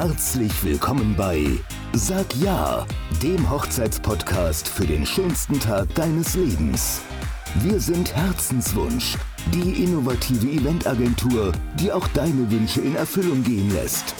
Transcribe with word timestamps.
Herzlich 0.00 0.52
willkommen 0.62 1.16
bei 1.16 1.44
Sag 1.92 2.26
Ja, 2.36 2.86
dem 3.20 3.50
Hochzeitspodcast 3.50 4.68
für 4.68 4.86
den 4.86 5.04
schönsten 5.04 5.58
Tag 5.58 5.92
deines 5.96 6.36
Lebens. 6.36 7.00
Wir 7.64 7.80
sind 7.80 8.14
Herzenswunsch, 8.14 9.16
die 9.52 9.82
innovative 9.82 10.46
Eventagentur, 10.46 11.50
die 11.80 11.90
auch 11.90 12.06
deine 12.14 12.48
Wünsche 12.48 12.80
in 12.80 12.94
Erfüllung 12.94 13.42
gehen 13.42 13.74
lässt. 13.74 14.14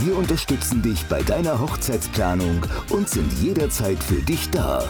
Wir 0.00 0.18
unterstützen 0.18 0.82
dich 0.82 1.02
bei 1.06 1.22
deiner 1.22 1.58
Hochzeitsplanung 1.58 2.66
und 2.90 3.08
sind 3.08 3.32
jederzeit 3.40 4.02
für 4.04 4.20
dich 4.20 4.50
da. 4.50 4.84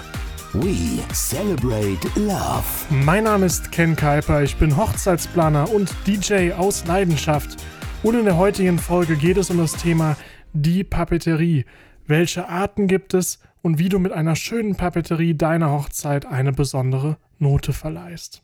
We 0.54 1.04
celebrate 1.14 2.00
love. 2.16 2.64
Mein 2.90 3.24
Name 3.24 3.46
ist 3.46 3.70
Ken 3.70 3.94
Kuiper, 3.94 4.42
ich 4.42 4.56
bin 4.56 4.76
Hochzeitsplaner 4.76 5.70
und 5.70 5.94
DJ 6.04 6.50
aus 6.50 6.84
Leidenschaft. 6.84 7.58
Und 8.02 8.16
in 8.16 8.24
der 8.24 8.36
heutigen 8.36 8.80
Folge 8.80 9.14
geht 9.14 9.36
es 9.36 9.48
um 9.48 9.58
das 9.58 9.74
Thema 9.74 10.16
die 10.52 10.84
Papeterie. 10.84 11.64
Welche 12.06 12.48
Arten 12.48 12.86
gibt 12.86 13.14
es 13.14 13.40
und 13.62 13.78
wie 13.78 13.88
du 13.88 13.98
mit 13.98 14.12
einer 14.12 14.36
schönen 14.36 14.76
Papeterie 14.76 15.34
deiner 15.34 15.70
Hochzeit 15.70 16.26
eine 16.26 16.52
besondere 16.52 17.16
Note 17.38 17.72
verleihst. 17.72 18.42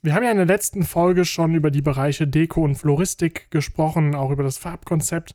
Wir 0.00 0.14
haben 0.14 0.22
ja 0.22 0.30
in 0.30 0.36
der 0.36 0.46
letzten 0.46 0.84
Folge 0.84 1.24
schon 1.24 1.54
über 1.54 1.70
die 1.70 1.82
Bereiche 1.82 2.26
Deko 2.26 2.62
und 2.62 2.76
Floristik 2.76 3.50
gesprochen, 3.50 4.14
auch 4.14 4.30
über 4.30 4.44
das 4.44 4.56
Farbkonzept. 4.56 5.34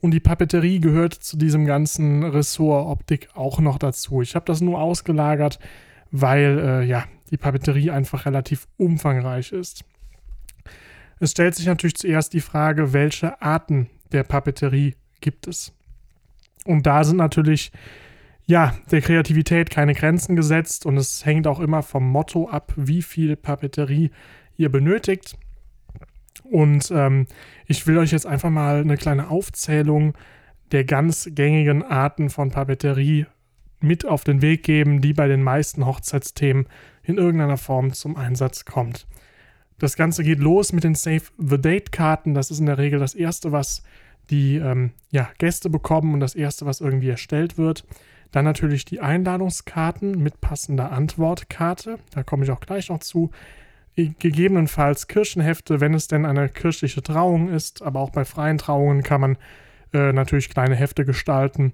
Und 0.00 0.10
die 0.10 0.20
Papeterie 0.20 0.80
gehört 0.80 1.14
zu 1.14 1.36
diesem 1.36 1.64
ganzen 1.64 2.24
Ressort 2.24 2.88
Optik 2.88 3.28
auch 3.34 3.60
noch 3.60 3.78
dazu. 3.78 4.20
Ich 4.20 4.34
habe 4.34 4.44
das 4.44 4.60
nur 4.60 4.80
ausgelagert, 4.80 5.60
weil 6.10 6.58
äh, 6.58 6.84
ja, 6.84 7.04
die 7.30 7.36
Papeterie 7.36 7.92
einfach 7.92 8.26
relativ 8.26 8.66
umfangreich 8.76 9.52
ist. 9.52 9.84
Es 11.20 11.30
stellt 11.30 11.54
sich 11.54 11.66
natürlich 11.66 11.94
zuerst 11.94 12.32
die 12.32 12.40
Frage, 12.40 12.92
welche 12.92 13.40
Arten 13.40 13.88
der 14.12 14.24
Papeterie 14.24 14.94
gibt 15.20 15.46
es? 15.46 15.72
Und 16.64 16.86
da 16.86 17.04
sind 17.04 17.16
natürlich 17.16 17.72
ja, 18.46 18.74
der 18.90 19.00
Kreativität 19.00 19.70
keine 19.70 19.94
Grenzen 19.94 20.36
gesetzt 20.36 20.84
und 20.84 20.96
es 20.96 21.24
hängt 21.24 21.46
auch 21.46 21.60
immer 21.60 21.82
vom 21.82 22.08
Motto 22.08 22.48
ab, 22.48 22.72
wie 22.76 23.02
viel 23.02 23.36
Papeterie 23.36 24.10
ihr 24.56 24.70
benötigt. 24.70 25.38
Und 26.44 26.90
ähm, 26.90 27.26
ich 27.66 27.86
will 27.86 27.98
euch 27.98 28.12
jetzt 28.12 28.26
einfach 28.26 28.50
mal 28.50 28.80
eine 28.80 28.96
kleine 28.96 29.30
Aufzählung 29.30 30.14
der 30.72 30.84
ganz 30.84 31.28
gängigen 31.32 31.82
Arten 31.82 32.30
von 32.30 32.50
Papeterie 32.50 33.26
mit 33.80 34.04
auf 34.04 34.24
den 34.24 34.42
Weg 34.42 34.62
geben, 34.62 35.00
die 35.00 35.12
bei 35.12 35.28
den 35.28 35.42
meisten 35.42 35.86
Hochzeitsthemen 35.86 36.66
in 37.02 37.18
irgendeiner 37.18 37.58
Form 37.58 37.92
zum 37.92 38.16
Einsatz 38.16 38.64
kommt. 38.64 39.06
Das 39.82 39.96
Ganze 39.96 40.22
geht 40.22 40.38
los 40.38 40.72
mit 40.72 40.84
den 40.84 40.94
Save 40.94 41.22
the 41.38 41.60
Date-Karten. 41.60 42.34
Das 42.34 42.52
ist 42.52 42.60
in 42.60 42.66
der 42.66 42.78
Regel 42.78 43.00
das 43.00 43.16
erste, 43.16 43.50
was 43.50 43.82
die 44.30 44.54
ähm, 44.58 44.92
ja, 45.10 45.28
Gäste 45.38 45.70
bekommen 45.70 46.14
und 46.14 46.20
das 46.20 46.36
erste, 46.36 46.66
was 46.66 46.80
irgendwie 46.80 47.08
erstellt 47.08 47.58
wird. 47.58 47.84
Dann 48.30 48.44
natürlich 48.44 48.84
die 48.84 49.00
Einladungskarten 49.00 50.22
mit 50.22 50.40
passender 50.40 50.92
Antwortkarte. 50.92 51.98
Da 52.12 52.22
komme 52.22 52.44
ich 52.44 52.52
auch 52.52 52.60
gleich 52.60 52.90
noch 52.90 53.00
zu. 53.00 53.32
Gegebenenfalls 53.96 55.08
Kirchenhefte, 55.08 55.80
wenn 55.80 55.94
es 55.94 56.06
denn 56.06 56.26
eine 56.26 56.48
kirchliche 56.48 57.02
Trauung 57.02 57.48
ist. 57.48 57.82
Aber 57.82 57.98
auch 57.98 58.10
bei 58.10 58.24
freien 58.24 58.58
Trauungen 58.58 59.02
kann 59.02 59.20
man 59.20 59.36
äh, 59.92 60.12
natürlich 60.12 60.48
kleine 60.48 60.76
Hefte 60.76 61.04
gestalten. 61.04 61.72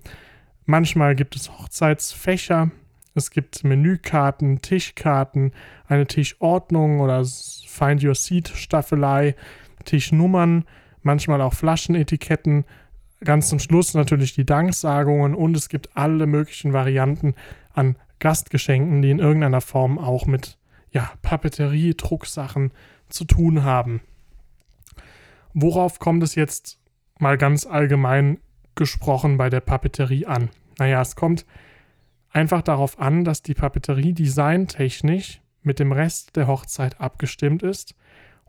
Manchmal 0.64 1.14
gibt 1.14 1.36
es 1.36 1.51
Hochzeitsfächer. 1.51 2.70
Es 3.19 3.30
gibt 3.30 3.64
Menükarten, 3.64 4.62
Tischkarten, 4.62 5.52
eine 5.86 6.06
Tischordnung 6.06 7.00
oder 7.00 7.24
Find 7.24 8.02
Your 8.02 8.14
Seat 8.14 8.48
Staffelei, 8.48 9.34
Tischnummern, 9.84 10.64
manchmal 11.02 11.41
auch 11.42 11.52
Flaschenetiketten. 11.52 12.64
Ganz 13.24 13.48
zum 13.48 13.58
Schluss 13.58 13.94
natürlich 13.94 14.34
die 14.34 14.46
Danksagungen 14.46 15.34
und 15.34 15.56
es 15.56 15.69
gibt 15.69 15.96
alle 15.96 16.27
möglichen 16.27 16.72
Varianten 16.72 17.34
an 17.74 17.96
Gastgeschenken, 18.20 19.02
die 19.02 19.11
in 19.11 19.19
irgendeiner 19.19 19.61
Form 19.61 19.98
auch 19.98 20.27
mit 20.27 20.57
ja, 20.92 21.11
Papeterie, 21.23 21.95
Drucksachen 21.95 22.73
zu 23.08 23.24
tun 23.24 23.64
haben. 23.64 24.01
Worauf 25.55 25.98
kommt 25.98 26.23
es 26.23 26.34
jetzt 26.34 26.78
mal 27.18 27.36
ganz 27.36 27.67
allgemein 27.67 28.39
gesprochen 28.74 29.36
bei 29.39 29.51
der 29.51 29.61
Papeterie 29.61 30.27
an? 30.27 30.51
Naja, 30.78 31.01
es 31.01 31.17
kommt 31.17 31.45
einfach 32.33 32.62
darauf 32.62 32.98
an, 32.98 33.24
dass 33.24 33.42
die 33.42 33.55
Papeterie 33.55 34.12
designtechnisch 34.12 35.40
mit 35.62 35.78
dem 35.78 35.92
Rest 35.92 36.36
der 36.36 36.46
Hochzeit 36.46 37.00
abgestimmt 37.00 37.62
ist 37.62 37.94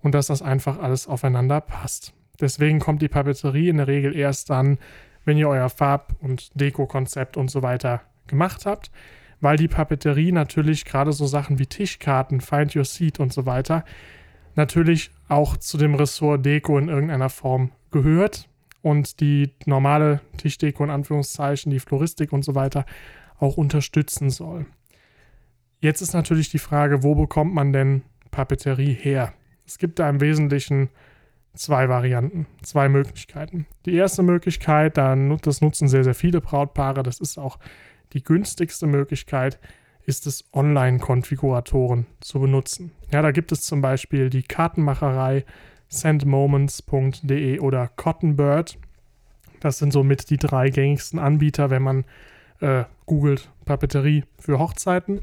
und 0.02 0.14
dass 0.14 0.28
das 0.28 0.42
einfach 0.42 0.80
alles 0.80 1.08
aufeinander 1.08 1.62
passt. 1.62 2.14
Deswegen 2.40 2.80
kommt 2.80 3.02
die 3.02 3.10
Papeterie 3.10 3.70
in 3.70 3.78
der 3.78 3.88
Regel 3.88 4.16
erst 4.16 4.50
dann, 4.50 4.78
wenn 5.26 5.38
ihr 5.38 5.50
euer 5.50 5.70
Farb- 5.70 6.16
und 6.22 6.50
Deko-Konzept 6.60 7.36
und 7.36 7.52
so 7.52 7.62
weiter 7.62 8.02
gemacht 8.28 8.66
habt, 8.66 8.92
weil 9.42 9.58
die 9.58 9.68
Papeterie 9.68 10.32
natürlich 10.32 10.86
gerade 10.86 11.12
so 11.12 11.26
Sachen 11.26 11.60
wie 11.60 11.66
Tischkarten, 11.66 12.42
Find 12.42 12.76
Your 12.76 12.86
Seat 12.86 13.20
und 13.20 13.34
so 13.34 13.46
weiter 13.46 13.84
natürlich 14.56 15.12
auch 15.28 15.58
zu 15.58 15.78
dem 15.78 15.96
Ressort 15.96 16.46
Deko 16.46 16.78
in 16.78 16.90
irgendeiner 16.90 17.30
Form 17.30 17.72
gehört 17.92 18.50
und 18.82 19.20
die 19.20 19.52
normale 19.66 20.22
Tischdeko 20.38 20.84
in 20.84 20.90
Anführungszeichen, 20.90 21.72
die 21.72 21.80
Floristik 21.80 22.32
und 22.34 22.44
so 22.44 22.56
weiter 22.56 22.86
auch 23.40 23.58
unterstützen 23.58 24.30
soll. 24.30 24.66
Jetzt 25.80 26.02
ist 26.02 26.14
natürlich 26.14 26.50
die 26.50 26.60
Frage, 26.60 27.04
wo 27.04 27.16
bekommt 27.16 27.54
man 27.54 27.72
denn 27.72 28.04
Papeterie 28.32 28.94
her? 28.94 29.34
Es 29.66 29.78
gibt 29.78 30.00
da 30.00 30.10
im 30.10 30.20
Wesentlichen 30.20 30.90
zwei 31.54 31.90
Varianten, 31.90 32.48
zwei 32.62 32.90
Möglichkeiten. 32.90 33.66
Die 33.86 33.96
erste 33.96 34.24
Möglichkeit, 34.24 34.98
das 34.98 35.62
nutzen 35.62 35.88
sehr, 35.88 36.04
sehr 36.04 36.16
viele 36.16 36.42
Brautpaare, 36.42 37.04
das 37.04 37.20
ist 37.20 37.38
auch 37.38 37.60
die 38.14 38.24
günstigste 38.24 38.88
Möglichkeit, 38.88 39.60
ist 40.06 40.26
es, 40.26 40.46
Online-Konfiguratoren 40.54 42.08
zu 42.20 42.40
benutzen. 42.40 42.92
Ja, 43.12 43.22
da 43.22 43.32
gibt 43.32 43.52
es 43.52 43.62
zum 43.62 43.82
Beispiel 43.82 44.30
die 44.30 44.44
Kartenmacherei 44.44 45.46
sendmoments.de 45.88 47.60
oder 47.60 47.88
Cottonbird. 47.96 48.78
Das 49.60 49.78
sind 49.78 49.92
somit 49.92 50.30
die 50.30 50.38
drei 50.38 50.70
gängigsten 50.70 51.20
Anbieter, 51.20 51.70
wenn 51.70 51.84
man 51.84 52.06
äh, 52.62 52.84
googelt 53.06 53.50
Papeterie 53.66 54.24
für 54.38 54.60
Hochzeiten. 54.60 55.22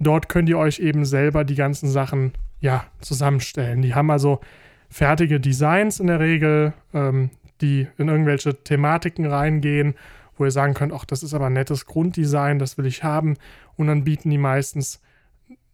Dort 0.00 0.28
könnt 0.28 0.48
ihr 0.48 0.58
euch 0.58 0.78
eben 0.78 1.04
selber 1.04 1.44
die 1.44 1.54
ganzen 1.54 1.88
Sachen 1.88 2.32
ja, 2.60 2.84
zusammenstellen. 3.00 3.82
Die 3.82 3.94
haben 3.94 4.10
also 4.10 4.40
fertige 4.88 5.40
Designs 5.40 6.00
in 6.00 6.06
der 6.06 6.20
Regel, 6.20 6.72
ähm, 6.94 7.30
die 7.60 7.88
in 7.98 8.08
irgendwelche 8.08 8.62
Thematiken 8.62 9.26
reingehen, 9.26 9.94
wo 10.36 10.44
ihr 10.44 10.50
sagen 10.50 10.74
könnt, 10.74 10.92
ach, 10.92 11.04
das 11.04 11.22
ist 11.22 11.34
aber 11.34 11.46
ein 11.46 11.52
nettes 11.52 11.86
Grunddesign, 11.86 12.58
das 12.58 12.78
will 12.78 12.86
ich 12.86 13.02
haben. 13.02 13.36
Und 13.76 13.88
dann 13.88 14.04
bieten 14.04 14.30
die 14.30 14.38
meistens 14.38 15.00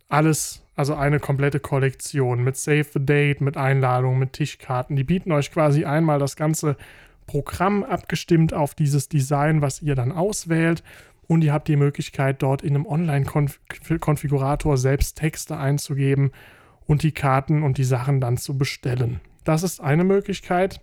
alles, 0.09 0.63
also 0.75 0.95
eine 0.95 1.21
komplette 1.21 1.61
Kollektion 1.61 2.43
mit 2.43 2.57
Save 2.57 2.87
the 2.93 3.05
Date, 3.05 3.41
mit 3.41 3.57
Einladungen, 3.57 4.19
mit 4.19 4.33
Tischkarten. 4.33 4.97
Die 4.97 5.05
bieten 5.05 5.33
euch 5.33 5.51
quasi 5.53 5.85
einmal 5.85 6.19
das 6.19 6.37
ganze 6.37 6.77
Programm 7.27 7.85
abgestimmt 7.85 8.53
auf 8.53 8.75
dieses 8.75 9.09
Design, 9.09 9.63
was 9.63 9.83
ihr 9.83 9.95
dann 9.95 10.13
auswählt 10.13 10.83
und 11.27 11.43
ihr 11.43 11.53
habt 11.53 11.69
die 11.69 11.77
Möglichkeit, 11.77 12.43
dort 12.43 12.63
in 12.63 12.75
einem 12.75 12.87
Online-Konfigurator 12.87 14.77
selbst 14.77 15.17
Texte 15.19 15.57
einzugeben 15.57 16.33
und 16.87 17.03
die 17.03 17.13
Karten 17.13 17.63
und 17.63 17.79
die 17.79 17.85
Sachen 17.85 18.21
dann 18.21 18.37
zu 18.37 18.59
bestellen. 18.59 19.21
Das 19.45 19.63
ist 19.63 19.81
eine 19.81 20.05
Möglichkeit. 20.05 20.81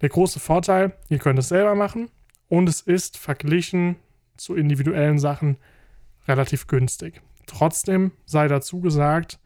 Der 0.00 0.08
große 0.08 0.40
Vorteil, 0.40 0.92
ihr 1.08 1.18
könnt 1.18 1.38
es 1.38 1.48
selber 1.48 1.74
machen 1.74 2.08
und 2.48 2.68
es 2.68 2.80
ist 2.80 3.16
verglichen 3.18 3.96
zu 4.36 4.54
individuellen 4.54 5.18
Sachen 5.18 5.56
relativ 6.28 6.66
günstig. 6.66 7.20
Trotzdem 7.46 8.12
sei 8.26 8.46
dazu 8.46 8.80
gesagt, 8.80 9.40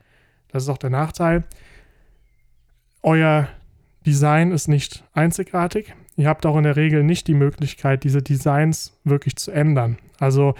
das 0.48 0.64
ist 0.64 0.68
auch 0.68 0.78
der 0.78 0.90
Nachteil, 0.90 1.44
euer 3.02 3.48
Design 4.04 4.52
ist 4.52 4.68
nicht 4.68 5.04
einzigartig. 5.12 5.94
Ihr 6.16 6.28
habt 6.28 6.44
auch 6.46 6.56
in 6.56 6.64
der 6.64 6.76
Regel 6.76 7.02
nicht 7.02 7.26
die 7.26 7.34
Möglichkeit, 7.34 8.04
diese 8.04 8.22
Designs 8.22 8.98
wirklich 9.04 9.36
zu 9.36 9.50
ändern. 9.50 9.98
Also 10.18 10.54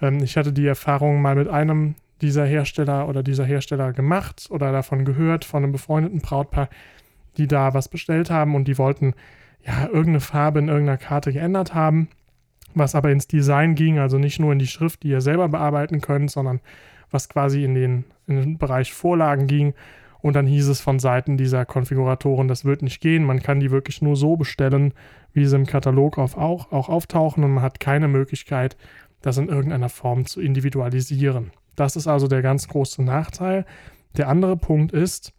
ähm, 0.00 0.22
ich 0.22 0.36
hatte 0.36 0.52
die 0.52 0.66
Erfahrung 0.66 1.22
mal 1.22 1.34
mit 1.34 1.48
einem 1.48 1.94
dieser 2.20 2.44
Hersteller 2.44 3.08
oder 3.08 3.22
dieser 3.22 3.44
Hersteller 3.44 3.92
gemacht 3.92 4.48
oder 4.50 4.72
davon 4.72 5.04
gehört, 5.04 5.44
von 5.44 5.62
einem 5.62 5.72
befreundeten 5.72 6.20
Brautpaar, 6.20 6.68
die 7.36 7.46
da 7.46 7.74
was 7.74 7.88
bestellt 7.88 8.30
haben 8.30 8.54
und 8.54 8.66
die 8.66 8.78
wollten 8.78 9.14
ja 9.64 9.86
irgendeine 9.86 10.20
Farbe 10.20 10.58
in 10.58 10.68
irgendeiner 10.68 10.98
Karte 10.98 11.32
geändert 11.32 11.74
haben, 11.74 12.08
was 12.74 12.94
aber 12.94 13.10
ins 13.10 13.28
Design 13.28 13.74
ging, 13.74 13.98
also 13.98 14.18
nicht 14.18 14.40
nur 14.40 14.52
in 14.52 14.58
die 14.58 14.66
Schrift, 14.66 15.02
die 15.02 15.08
ihr 15.08 15.20
selber 15.20 15.48
bearbeiten 15.48 16.00
könnt, 16.00 16.30
sondern 16.30 16.60
was 17.10 17.28
quasi 17.28 17.64
in 17.64 17.74
den, 17.74 18.04
in 18.26 18.36
den 18.36 18.58
Bereich 18.58 18.92
Vorlagen 18.92 19.46
ging. 19.46 19.74
Und 20.20 20.34
dann 20.34 20.46
hieß 20.46 20.68
es 20.68 20.80
von 20.80 20.98
Seiten 20.98 21.36
dieser 21.36 21.64
Konfiguratoren, 21.64 22.48
das 22.48 22.64
wird 22.64 22.82
nicht 22.82 23.00
gehen. 23.00 23.24
Man 23.24 23.42
kann 23.42 23.60
die 23.60 23.70
wirklich 23.70 24.02
nur 24.02 24.16
so 24.16 24.36
bestellen, 24.36 24.92
wie 25.32 25.46
sie 25.46 25.56
im 25.56 25.66
Katalog 25.66 26.18
auf 26.18 26.36
auch, 26.36 26.72
auch 26.72 26.88
auftauchen 26.88 27.44
und 27.44 27.54
man 27.54 27.62
hat 27.62 27.80
keine 27.80 28.08
Möglichkeit, 28.08 28.76
das 29.22 29.38
in 29.38 29.48
irgendeiner 29.48 29.88
Form 29.88 30.26
zu 30.26 30.40
individualisieren. 30.40 31.52
Das 31.76 31.96
ist 31.96 32.08
also 32.08 32.26
der 32.26 32.42
ganz 32.42 32.66
große 32.68 33.02
Nachteil. 33.02 33.64
Der 34.16 34.28
andere 34.28 34.56
Punkt 34.56 34.92
ist, 34.92 35.32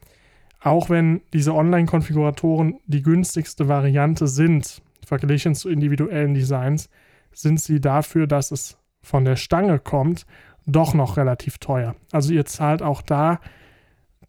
auch 0.62 0.90
wenn 0.90 1.22
diese 1.34 1.54
Online-Konfiguratoren 1.54 2.80
die 2.86 3.02
günstigste 3.02 3.68
Variante 3.68 4.28
sind, 4.28 4.82
verglichen 5.06 5.56
zu 5.56 5.70
individuellen 5.70 6.34
Designs 6.34 6.90
sind 7.34 7.60
sie 7.60 7.80
dafür, 7.80 8.28
dass 8.28 8.52
es 8.52 8.78
von 9.02 9.26
der 9.26 9.36
Stange 9.36 9.80
kommt, 9.80 10.26
doch 10.66 10.94
noch 10.94 11.18
relativ 11.18 11.58
teuer. 11.58 11.96
Also 12.12 12.34
ihr 12.34 12.46
zahlt 12.46 12.82
auch 12.82 13.02
da 13.02 13.40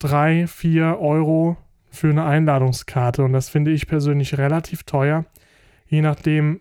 3, 0.00 0.46
4 0.46 0.98
Euro 0.98 1.56
für 1.90 2.10
eine 2.10 2.24
Einladungskarte 2.24 3.22
und 3.22 3.32
das 3.32 3.48
finde 3.48 3.70
ich 3.70 3.86
persönlich 3.86 4.38
relativ 4.38 4.84
teuer. 4.84 5.24
Je 5.86 6.02
nachdem, 6.02 6.60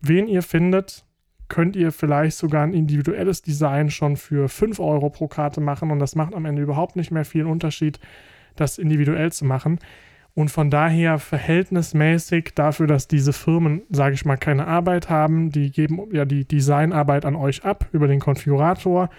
wen 0.00 0.26
ihr 0.26 0.42
findet, 0.42 1.04
könnt 1.48 1.76
ihr 1.76 1.92
vielleicht 1.92 2.36
sogar 2.36 2.62
ein 2.62 2.74
individuelles 2.74 3.42
Design 3.42 3.90
schon 3.90 4.16
für 4.16 4.48
5 4.48 4.80
Euro 4.80 5.10
pro 5.10 5.28
Karte 5.28 5.60
machen 5.60 5.90
und 5.90 5.98
das 5.98 6.14
macht 6.14 6.34
am 6.34 6.44
Ende 6.44 6.62
überhaupt 6.62 6.96
nicht 6.96 7.10
mehr 7.10 7.24
viel 7.24 7.46
Unterschied, 7.46 7.98
das 8.56 8.78
individuell 8.78 9.32
zu 9.32 9.44
machen. 9.44 9.78
Und 10.34 10.50
von 10.50 10.70
daher 10.70 11.18
verhältnismäßig 11.18 12.52
dafür, 12.54 12.86
dass 12.86 13.08
diese 13.08 13.32
Firmen, 13.32 13.82
sage 13.90 14.14
ich 14.14 14.24
mal, 14.24 14.36
keine 14.36 14.66
Arbeit 14.66 15.10
haben, 15.10 15.50
die 15.50 15.72
geben 15.72 16.00
ja 16.12 16.24
die 16.24 16.46
Designarbeit 16.46 17.24
an 17.24 17.34
euch 17.34 17.64
ab 17.64 17.86
über 17.92 18.06
den 18.06 18.20
Konfigurator, 18.20 19.10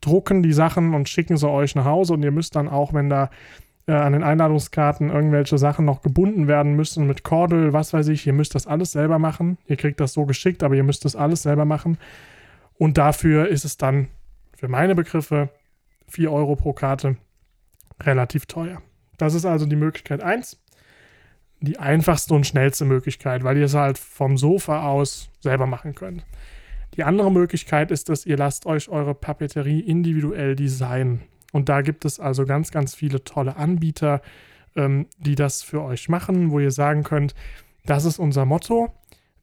drucken 0.00 0.42
die 0.42 0.52
Sachen 0.52 0.94
und 0.94 1.08
schicken 1.08 1.36
sie 1.36 1.48
euch 1.48 1.74
nach 1.74 1.84
Hause 1.84 2.14
und 2.14 2.22
ihr 2.22 2.30
müsst 2.30 2.56
dann 2.56 2.68
auch, 2.68 2.92
wenn 2.92 3.08
da 3.08 3.30
äh, 3.86 3.92
an 3.92 4.12
den 4.12 4.22
Einladungskarten 4.22 5.10
irgendwelche 5.10 5.58
Sachen 5.58 5.84
noch 5.84 6.02
gebunden 6.02 6.48
werden 6.48 6.74
müssen 6.74 7.06
mit 7.06 7.22
Kordel, 7.22 7.72
was 7.72 7.92
weiß 7.92 8.08
ich, 8.08 8.26
ihr 8.26 8.32
müsst 8.32 8.54
das 8.54 8.66
alles 8.66 8.92
selber 8.92 9.18
machen. 9.18 9.58
Ihr 9.66 9.76
kriegt 9.76 10.00
das 10.00 10.12
so 10.12 10.26
geschickt, 10.26 10.62
aber 10.62 10.74
ihr 10.74 10.84
müsst 10.84 11.04
das 11.04 11.16
alles 11.16 11.42
selber 11.42 11.64
machen. 11.64 11.98
Und 12.78 12.98
dafür 12.98 13.48
ist 13.48 13.64
es 13.64 13.76
dann 13.76 14.08
für 14.56 14.68
meine 14.68 14.94
Begriffe 14.94 15.50
4 16.08 16.32
Euro 16.32 16.56
pro 16.56 16.72
Karte 16.72 17.16
relativ 18.02 18.46
teuer. 18.46 18.82
Das 19.18 19.34
ist 19.34 19.46
also 19.46 19.66
die 19.66 19.76
Möglichkeit 19.76 20.22
1. 20.22 20.60
Die 21.60 21.78
einfachste 21.78 22.34
und 22.34 22.46
schnellste 22.46 22.84
Möglichkeit, 22.84 23.42
weil 23.42 23.56
ihr 23.56 23.64
es 23.64 23.74
halt 23.74 23.96
vom 23.98 24.36
Sofa 24.36 24.88
aus 24.88 25.30
selber 25.40 25.66
machen 25.66 25.94
könnt. 25.94 26.24
Die 26.96 27.04
andere 27.04 27.30
Möglichkeit 27.30 27.90
ist, 27.90 28.08
dass 28.08 28.24
ihr 28.24 28.36
lasst 28.36 28.64
euch 28.64 28.88
eure 28.88 29.14
Papeterie 29.14 29.80
individuell 29.80 30.56
designen. 30.56 31.22
Und 31.52 31.68
da 31.68 31.82
gibt 31.82 32.04
es 32.04 32.18
also 32.18 32.46
ganz, 32.46 32.70
ganz 32.70 32.94
viele 32.94 33.22
tolle 33.22 33.56
Anbieter, 33.56 34.22
ähm, 34.74 35.06
die 35.18 35.34
das 35.34 35.62
für 35.62 35.82
euch 35.82 36.08
machen, 36.08 36.50
wo 36.50 36.58
ihr 36.58 36.70
sagen 36.70 37.02
könnt, 37.02 37.34
das 37.84 38.04
ist 38.04 38.18
unser 38.18 38.46
Motto, 38.46 38.92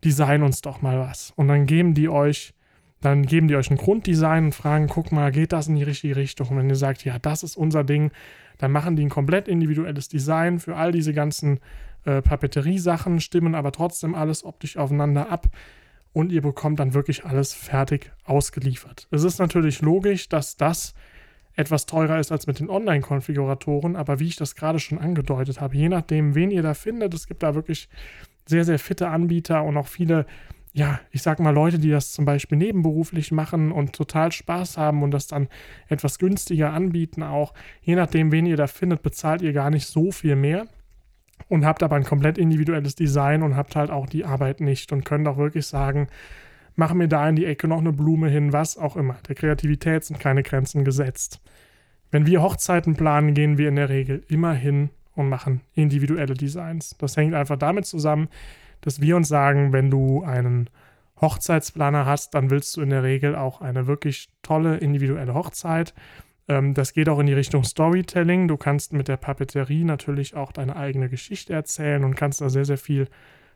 design 0.04 0.44
uns 0.44 0.62
doch 0.62 0.82
mal 0.82 1.00
was. 1.00 1.32
Und 1.36 1.48
dann 1.48 1.66
geben 1.66 1.94
die 1.94 2.10
euch, 2.10 2.54
dann 3.02 3.26
geben 3.26 3.48
die 3.48 3.56
euch 3.56 3.70
ein 3.70 3.78
Grunddesign 3.78 4.46
und 4.46 4.56
fragen, 4.56 4.88
guck 4.88 5.12
mal, 5.12 5.32
geht 5.32 5.54
das 5.54 5.68
in 5.68 5.76
die 5.76 5.84
richtige 5.84 6.16
Richtung? 6.16 6.50
Und 6.50 6.58
wenn 6.58 6.70
ihr 6.70 6.76
sagt, 6.76 7.06
ja, 7.06 7.20
das 7.20 7.44
ist 7.44 7.56
unser 7.56 7.84
Ding, 7.84 8.12
dann 8.58 8.72
machen 8.72 8.96
die 8.96 9.04
ein 9.04 9.10
komplett 9.10 9.48
individuelles 9.48 10.10
Design 10.10 10.60
für 10.60 10.76
all 10.76 10.92
diese 10.92 11.14
ganzen 11.14 11.60
äh, 12.06 12.22
Papeterie-Sachen, 12.22 13.20
stimmen 13.20 13.56
aber 13.56 13.72
trotzdem 13.72 14.16
alles 14.16 14.44
optisch 14.44 14.78
aufeinander 14.78 15.30
ab 15.30 15.50
und 16.14 16.32
ihr 16.32 16.42
bekommt 16.42 16.80
dann 16.80 16.94
wirklich 16.94 17.26
alles 17.26 17.54
fertig 17.54 18.12
ausgeliefert. 18.24 19.08
Es 19.12 19.24
ist 19.24 19.40
natürlich 19.40 19.82
logisch, 19.82 20.30
dass 20.30 20.56
das 20.56 20.94
etwas 21.56 21.86
teurer 21.86 22.20
ist 22.20 22.32
als 22.32 22.48
mit 22.48 22.60
den 22.60 22.70
Online-Konfiguratoren, 22.70 23.96
aber 23.96 24.20
wie 24.20 24.28
ich 24.28 24.36
das 24.36 24.56
gerade 24.56 24.80
schon 24.80 24.98
angedeutet 24.98 25.62
habe, 25.62 25.76
je 25.76 25.90
nachdem, 25.90 26.36
wen 26.36 26.52
ihr 26.52 26.64
da 26.64 26.74
findet, 26.74 27.14
es 27.14 27.28
gibt 27.28 27.44
da 27.44 27.54
wirklich 27.54 27.90
sehr, 28.46 28.66
sehr 28.66 28.80
fitte 28.80 29.10
Anbieter 29.10 29.64
und 29.64 29.78
auch 29.78 29.88
viele 29.88 30.26
ja, 30.76 31.00
ich 31.12 31.22
sag 31.22 31.40
mal, 31.40 31.52
Leute, 31.52 31.78
die 31.78 31.92
das 31.92 32.14
zum 32.14 32.26
Beispiel 32.26 32.58
nebenberuflich 32.58 33.32
machen 33.32 33.72
und 33.72 33.94
total 33.94 34.32
Spaß 34.32 34.78
haben 34.78 35.04
und 35.04 35.12
das 35.12 35.28
dann 35.28 35.48
etwas 35.88 36.18
günstiger 36.18 36.74
anbieten, 36.74 37.22
auch 37.22 37.54
je 37.84 37.96
nachdem, 37.96 38.32
wen 38.32 38.48
ihr 38.48 38.58
da 38.58 38.66
findet, 38.66 39.04
bezahlt 39.04 39.44
ihr 39.44 39.54
gar 39.54 39.70
nicht 39.70 39.86
so 39.86 40.12
viel 40.12 40.36
mehr 40.36 40.66
und 41.50 41.66
habt 41.66 41.84
aber 41.84 41.96
ein 41.96 42.04
komplett 42.04 42.38
individuelles 42.38 42.96
Design 42.96 43.44
und 43.44 43.56
habt 43.56 43.76
halt 43.76 43.92
auch 43.92 44.08
die 44.08 44.26
Arbeit 44.26 44.62
nicht 44.62 44.92
und 44.92 45.06
könnt 45.06 45.28
auch 45.28 45.38
wirklich 45.38 45.68
sagen, 45.68 46.08
mach 46.76 46.94
mir 46.94 47.08
da 47.08 47.28
in 47.28 47.36
die 47.36 47.46
Ecke 47.46 47.68
noch 47.68 47.80
eine 47.80 47.94
Blume 47.94 48.30
hin, 48.30 48.54
was 48.54 48.78
auch 48.78 48.96
immer. 48.96 49.18
Der 49.28 49.36
Kreativität 49.36 50.04
sind 50.04 50.20
keine 50.20 50.44
Grenzen 50.44 50.84
gesetzt. 50.84 51.42
Wenn 52.12 52.26
wir 52.26 52.42
Hochzeiten 52.42 52.96
planen, 52.96 53.34
gehen 53.34 53.58
wir 53.58 53.70
in 53.70 53.76
der 53.76 53.90
Regel 53.90 54.24
immer 54.28 54.54
hin 54.54 54.90
und 55.16 55.30
machen 55.30 55.62
individuelle 55.74 56.34
Designs. 56.34 56.96
Das 56.98 57.18
hängt 57.18 57.34
einfach 57.34 57.58
damit 57.58 57.86
zusammen, 57.86 58.30
dass 58.82 59.02
wir 59.02 59.16
uns 59.16 59.28
sagen, 59.28 59.74
wenn 59.74 59.90
du 59.90 60.24
einen 60.24 60.70
Hochzeitsplaner 61.22 62.06
hast, 62.06 62.34
dann 62.34 62.50
willst 62.50 62.76
du 62.76 62.82
in 62.82 62.90
der 62.90 63.04
Regel 63.04 63.36
auch 63.36 63.62
eine 63.62 63.88
wirklich 63.88 64.30
tolle 64.42 64.78
individuelle 64.78 65.34
Hochzeit. 65.34 65.94
Ähm, 66.48 66.74
das 66.74 66.94
geht 66.94 67.10
auch 67.10 67.20
in 67.20 67.28
die 67.28 67.34
Richtung 67.34 67.64
Storytelling. 67.64 68.48
Du 68.48 68.58
kannst 68.58 68.94
mit 68.94 69.08
der 69.08 69.18
Papeterie 69.18 69.84
natürlich 69.84 70.36
auch 70.36 70.52
deine 70.52 70.76
eigene 70.76 71.10
Geschichte 71.10 71.54
erzählen 71.54 72.04
und 72.04 72.16
kannst 72.16 72.42
da 72.42 72.50
sehr, 72.50 72.66
sehr 72.66 72.78
viel 72.78 73.08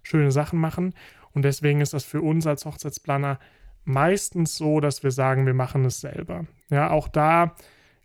schöne 0.03 0.31
Sachen 0.31 0.59
machen. 0.59 0.93
Und 1.33 1.43
deswegen 1.43 1.81
ist 1.81 1.93
das 1.93 2.03
für 2.03 2.21
uns 2.21 2.47
als 2.47 2.65
Hochzeitsplaner 2.65 3.39
meistens 3.83 4.55
so, 4.55 4.79
dass 4.79 5.03
wir 5.03 5.11
sagen, 5.11 5.45
wir 5.45 5.53
machen 5.53 5.85
es 5.85 6.01
selber. 6.01 6.45
Ja, 6.69 6.89
auch 6.89 7.07
da, 7.07 7.55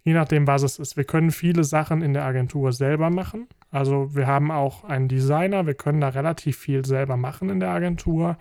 je 0.04 0.12
nachdem, 0.12 0.46
was 0.46 0.62
es 0.62 0.78
ist. 0.78 0.96
Wir 0.96 1.04
können 1.04 1.30
viele 1.30 1.64
Sachen 1.64 2.02
in 2.02 2.12
der 2.12 2.24
Agentur 2.24 2.72
selber 2.72 3.10
machen. 3.10 3.48
Also 3.70 4.14
wir 4.14 4.26
haben 4.26 4.50
auch 4.50 4.84
einen 4.84 5.08
Designer, 5.08 5.66
wir 5.66 5.74
können 5.74 6.00
da 6.00 6.08
relativ 6.08 6.58
viel 6.58 6.84
selber 6.84 7.16
machen 7.16 7.48
in 7.50 7.60
der 7.60 7.70
Agentur. 7.70 8.36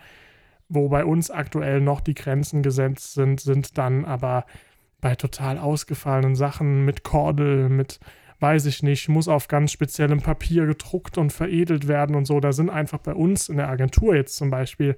Wo 0.70 0.88
bei 0.88 1.04
uns 1.04 1.30
aktuell 1.32 1.82
noch 1.82 2.00
die 2.00 2.14
Grenzen 2.14 2.64
gesetzt 2.64 3.14
sind, 3.14 3.42
sind 3.42 3.78
dann 3.78 4.06
aber 4.06 4.46
bei 5.02 5.16
total 5.16 5.58
ausgefallenen 5.58 6.36
Sachen 6.36 6.86
mit 6.86 7.04
Kordel, 7.04 7.70
mit 7.70 8.00
weiß 8.42 8.66
ich 8.66 8.82
nicht, 8.82 9.08
muss 9.08 9.28
auf 9.28 9.48
ganz 9.48 9.72
speziellem 9.72 10.22
Papier 10.22 10.66
gedruckt 10.66 11.18
und 11.18 11.32
veredelt 11.32 11.88
werden 11.88 12.16
und 12.16 12.26
so. 12.26 12.40
Da 12.40 12.52
sind 12.52 12.72
einfach 12.72 12.98
bei 12.98 13.14
uns 13.14 13.50
in 13.50 13.58
der 13.58 13.70
Agentur 13.70 14.16
jetzt 14.16 14.36
zum 14.36 14.50
Beispiel, 14.50 14.98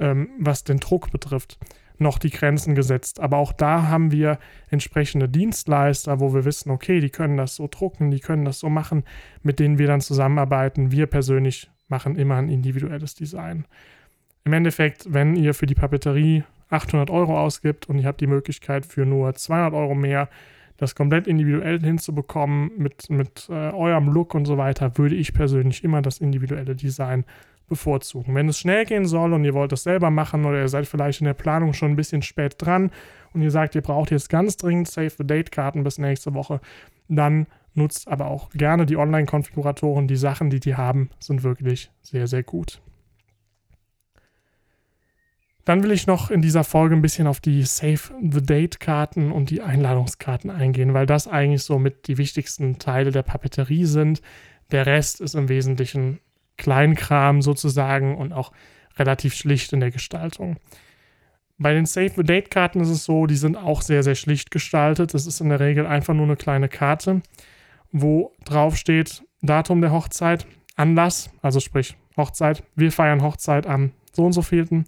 ähm, 0.00 0.30
was 0.38 0.64
den 0.64 0.78
Druck 0.80 1.12
betrifft, 1.12 1.56
noch 1.98 2.18
die 2.18 2.30
Grenzen 2.30 2.74
gesetzt. 2.74 3.20
Aber 3.20 3.36
auch 3.36 3.52
da 3.52 3.86
haben 3.88 4.10
wir 4.10 4.38
entsprechende 4.70 5.28
Dienstleister, 5.28 6.18
wo 6.18 6.34
wir 6.34 6.44
wissen, 6.44 6.70
okay, 6.70 7.00
die 7.00 7.10
können 7.10 7.36
das 7.36 7.54
so 7.54 7.68
drucken, 7.70 8.10
die 8.10 8.20
können 8.20 8.44
das 8.44 8.58
so 8.58 8.68
machen, 8.68 9.04
mit 9.42 9.60
denen 9.60 9.78
wir 9.78 9.86
dann 9.86 10.00
zusammenarbeiten. 10.00 10.90
Wir 10.90 11.06
persönlich 11.06 11.70
machen 11.88 12.16
immer 12.16 12.36
ein 12.36 12.48
individuelles 12.48 13.14
Design. 13.14 13.66
Im 14.44 14.52
Endeffekt, 14.52 15.12
wenn 15.12 15.36
ihr 15.36 15.54
für 15.54 15.66
die 15.66 15.74
Papeterie 15.74 16.42
800 16.70 17.10
Euro 17.10 17.38
ausgibt 17.38 17.88
und 17.88 17.98
ihr 17.98 18.06
habt 18.06 18.20
die 18.20 18.26
Möglichkeit 18.26 18.86
für 18.86 19.04
nur 19.04 19.34
200 19.34 19.74
Euro 19.74 19.94
mehr, 19.94 20.28
das 20.76 20.94
komplett 20.94 21.26
individuell 21.26 21.80
hinzubekommen 21.80 22.70
mit, 22.78 23.10
mit 23.10 23.48
äh, 23.50 23.52
eurem 23.52 24.08
Look 24.08 24.34
und 24.34 24.46
so 24.46 24.56
weiter, 24.56 24.96
würde 24.96 25.14
ich 25.14 25.34
persönlich 25.34 25.84
immer 25.84 26.00
das 26.00 26.18
individuelle 26.18 26.74
Design 26.74 27.24
bevorzugen. 27.68 28.34
Wenn 28.34 28.48
es 28.48 28.58
schnell 28.58 28.84
gehen 28.84 29.06
soll 29.06 29.32
und 29.32 29.44
ihr 29.44 29.54
wollt 29.54 29.72
es 29.72 29.82
selber 29.82 30.10
machen 30.10 30.44
oder 30.44 30.60
ihr 30.60 30.68
seid 30.68 30.86
vielleicht 30.86 31.20
in 31.20 31.26
der 31.26 31.34
Planung 31.34 31.72
schon 31.72 31.92
ein 31.92 31.96
bisschen 31.96 32.22
spät 32.22 32.56
dran 32.58 32.90
und 33.32 33.42
ihr 33.42 33.50
sagt, 33.50 33.74
ihr 33.74 33.82
braucht 33.82 34.10
jetzt 34.10 34.28
ganz 34.28 34.56
dringend 34.56 34.88
Save 34.88 35.10
the 35.10 35.26
Date 35.26 35.52
Karten 35.52 35.84
bis 35.84 35.98
nächste 35.98 36.34
Woche, 36.34 36.60
dann 37.08 37.46
nutzt 37.74 38.08
aber 38.08 38.26
auch 38.26 38.50
gerne 38.50 38.86
die 38.86 38.96
Online-Konfiguratoren. 38.96 40.08
Die 40.08 40.16
Sachen, 40.16 40.50
die 40.50 40.60
die 40.60 40.74
haben, 40.74 41.10
sind 41.18 41.42
wirklich 41.42 41.90
sehr, 42.02 42.26
sehr 42.26 42.42
gut. 42.42 42.80
Dann 45.64 45.82
will 45.82 45.92
ich 45.92 46.06
noch 46.06 46.30
in 46.30 46.42
dieser 46.42 46.64
Folge 46.64 46.96
ein 46.96 47.02
bisschen 47.02 47.26
auf 47.26 47.40
die 47.40 47.62
Save 47.64 48.00
the 48.20 48.42
Date 48.42 48.80
Karten 48.80 49.30
und 49.30 49.50
die 49.50 49.60
Einladungskarten 49.60 50.50
eingehen, 50.50 50.94
weil 50.94 51.06
das 51.06 51.28
eigentlich 51.28 51.62
so 51.62 51.78
mit 51.78 52.08
die 52.08 52.18
wichtigsten 52.18 52.78
Teile 52.78 53.10
der 53.10 53.22
Papeterie 53.22 53.84
sind. 53.84 54.22
Der 54.70 54.86
Rest 54.86 55.20
ist 55.20 55.34
im 55.34 55.48
Wesentlichen 55.48 56.20
Kleinkram 56.56 57.42
sozusagen 57.42 58.16
und 58.16 58.32
auch 58.32 58.52
relativ 58.98 59.34
schlicht 59.34 59.72
in 59.72 59.80
der 59.80 59.90
Gestaltung. 59.90 60.56
Bei 61.58 61.74
den 61.74 61.84
Save 61.84 62.12
the 62.16 62.22
Date 62.22 62.50
Karten 62.50 62.80
ist 62.80 62.88
es 62.88 63.04
so, 63.04 63.26
die 63.26 63.36
sind 63.36 63.56
auch 63.56 63.82
sehr, 63.82 64.02
sehr 64.02 64.14
schlicht 64.14 64.50
gestaltet. 64.50 65.12
Das 65.12 65.26
ist 65.26 65.40
in 65.40 65.50
der 65.50 65.60
Regel 65.60 65.86
einfach 65.86 66.14
nur 66.14 66.24
eine 66.24 66.36
kleine 66.36 66.68
Karte, 66.68 67.20
wo 67.92 68.32
drauf 68.46 68.76
steht 68.76 69.22
Datum 69.42 69.82
der 69.82 69.92
Hochzeit, 69.92 70.46
Anlass, 70.76 71.30
also 71.42 71.60
sprich 71.60 71.96
Hochzeit. 72.16 72.62
Wir 72.76 72.90
feiern 72.92 73.22
Hochzeit 73.22 73.66
am 73.66 73.92
so 74.12 74.24
und 74.24 74.32
so 74.32 74.42
vielten 74.42 74.86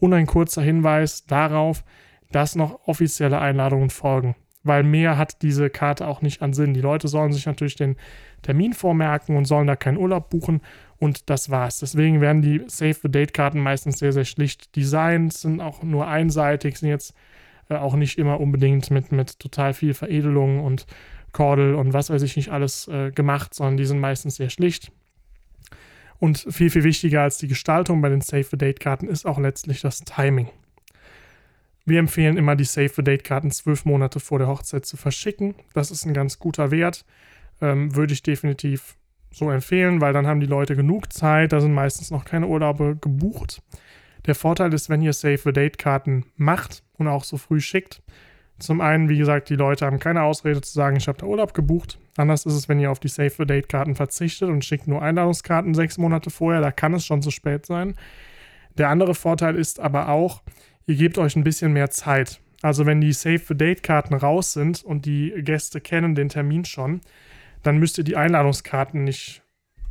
und 0.00 0.12
ein 0.12 0.26
kurzer 0.26 0.62
Hinweis 0.62 1.24
darauf, 1.26 1.84
dass 2.32 2.56
noch 2.56 2.88
offizielle 2.88 3.38
Einladungen 3.38 3.90
folgen. 3.90 4.34
Weil 4.62 4.82
mehr 4.82 5.16
hat 5.16 5.40
diese 5.42 5.70
Karte 5.70 6.06
auch 6.06 6.20
nicht 6.20 6.42
an 6.42 6.52
Sinn. 6.52 6.74
Die 6.74 6.82
Leute 6.82 7.08
sollen 7.08 7.32
sich 7.32 7.46
natürlich 7.46 7.76
den 7.76 7.96
Termin 8.42 8.74
vormerken 8.74 9.36
und 9.36 9.46
sollen 9.46 9.66
da 9.66 9.76
keinen 9.76 9.96
Urlaub 9.96 10.28
buchen 10.28 10.60
und 10.98 11.30
das 11.30 11.50
war's. 11.50 11.78
Deswegen 11.80 12.20
werden 12.20 12.42
die 12.42 12.62
Save 12.66 12.96
the 13.02 13.10
Date 13.10 13.32
Karten 13.32 13.60
meistens 13.60 13.98
sehr, 13.98 14.12
sehr 14.12 14.26
schlicht 14.26 14.76
designt, 14.76 15.32
sind 15.32 15.60
auch 15.60 15.82
nur 15.82 16.06
einseitig, 16.06 16.76
sind 16.78 16.90
jetzt 16.90 17.14
äh, 17.70 17.76
auch 17.76 17.94
nicht 17.94 18.18
immer 18.18 18.38
unbedingt 18.38 18.90
mit, 18.90 19.12
mit 19.12 19.38
total 19.38 19.72
viel 19.72 19.94
Veredelung 19.94 20.60
und 20.60 20.86
Kordel 21.32 21.74
und 21.74 21.92
was 21.92 22.10
weiß 22.10 22.22
ich 22.22 22.36
nicht 22.36 22.50
alles 22.50 22.88
äh, 22.88 23.12
gemacht, 23.12 23.54
sondern 23.54 23.76
die 23.76 23.86
sind 23.86 23.98
meistens 23.98 24.36
sehr 24.36 24.50
schlicht. 24.50 24.92
Und 26.20 26.46
viel, 26.50 26.70
viel 26.70 26.84
wichtiger 26.84 27.22
als 27.22 27.38
die 27.38 27.48
Gestaltung 27.48 28.02
bei 28.02 28.10
den 28.10 28.20
Save 28.20 28.44
the 28.44 28.58
Date 28.58 28.78
Karten 28.78 29.08
ist 29.08 29.26
auch 29.26 29.38
letztlich 29.38 29.80
das 29.80 30.00
Timing. 30.00 30.48
Wir 31.86 31.98
empfehlen 31.98 32.36
immer, 32.36 32.56
die 32.56 32.64
Save 32.64 32.90
the 32.94 33.02
Date 33.02 33.24
Karten 33.24 33.50
zwölf 33.50 33.86
Monate 33.86 34.20
vor 34.20 34.38
der 34.38 34.46
Hochzeit 34.46 34.84
zu 34.84 34.98
verschicken. 34.98 35.54
Das 35.72 35.90
ist 35.90 36.04
ein 36.04 36.14
ganz 36.14 36.38
guter 36.38 36.70
Wert. 36.70 37.06
Ähm, 37.62 37.96
würde 37.96 38.12
ich 38.12 38.22
definitiv 38.22 38.96
so 39.32 39.50
empfehlen, 39.50 40.00
weil 40.00 40.12
dann 40.12 40.26
haben 40.26 40.40
die 40.40 40.46
Leute 40.46 40.76
genug 40.76 41.12
Zeit, 41.12 41.52
da 41.52 41.60
sind 41.60 41.72
meistens 41.72 42.10
noch 42.10 42.24
keine 42.24 42.48
Urlaube 42.48 42.96
gebucht. 43.00 43.62
Der 44.26 44.34
Vorteil 44.34 44.74
ist, 44.74 44.90
wenn 44.90 45.02
ihr 45.02 45.12
Save 45.12 45.38
the 45.38 45.52
Date 45.52 45.78
Karten 45.78 46.26
macht 46.36 46.82
und 46.98 47.08
auch 47.08 47.24
so 47.24 47.38
früh 47.38 47.60
schickt. 47.60 48.02
Zum 48.60 48.82
einen, 48.82 49.08
wie 49.08 49.16
gesagt, 49.16 49.48
die 49.48 49.56
Leute 49.56 49.86
haben 49.86 49.98
keine 49.98 50.22
Ausrede 50.22 50.60
zu 50.60 50.72
sagen, 50.72 50.96
ich 50.96 51.08
habe 51.08 51.18
da 51.18 51.26
Urlaub 51.26 51.54
gebucht. 51.54 51.98
Anders 52.18 52.44
ist 52.44 52.52
es, 52.52 52.68
wenn 52.68 52.78
ihr 52.78 52.90
auf 52.90 53.00
die 53.00 53.08
Save 53.08 53.30
the 53.30 53.46
Date 53.46 53.70
Karten 53.70 53.94
verzichtet 53.94 54.50
und 54.50 54.64
schickt 54.64 54.86
nur 54.86 55.00
Einladungskarten 55.00 55.74
sechs 55.74 55.96
Monate 55.96 56.28
vorher, 56.28 56.60
da 56.60 56.70
kann 56.70 56.92
es 56.92 57.06
schon 57.06 57.22
zu 57.22 57.30
spät 57.30 57.64
sein. 57.64 57.94
Der 58.76 58.90
andere 58.90 59.14
Vorteil 59.14 59.56
ist 59.56 59.80
aber 59.80 60.10
auch, 60.10 60.42
ihr 60.86 60.94
gebt 60.94 61.16
euch 61.16 61.36
ein 61.36 61.44
bisschen 61.44 61.72
mehr 61.72 61.90
Zeit. 61.90 62.40
Also 62.60 62.84
wenn 62.84 63.00
die 63.00 63.14
Save 63.14 63.40
the 63.48 63.56
Date 63.56 63.82
Karten 63.82 64.12
raus 64.12 64.52
sind 64.52 64.84
und 64.84 65.06
die 65.06 65.32
Gäste 65.38 65.80
kennen 65.80 66.14
den 66.14 66.28
Termin 66.28 66.66
schon, 66.66 67.00
dann 67.62 67.78
müsst 67.78 67.96
ihr 67.96 68.04
die 68.04 68.16
Einladungskarten 68.16 69.04
nicht 69.04 69.42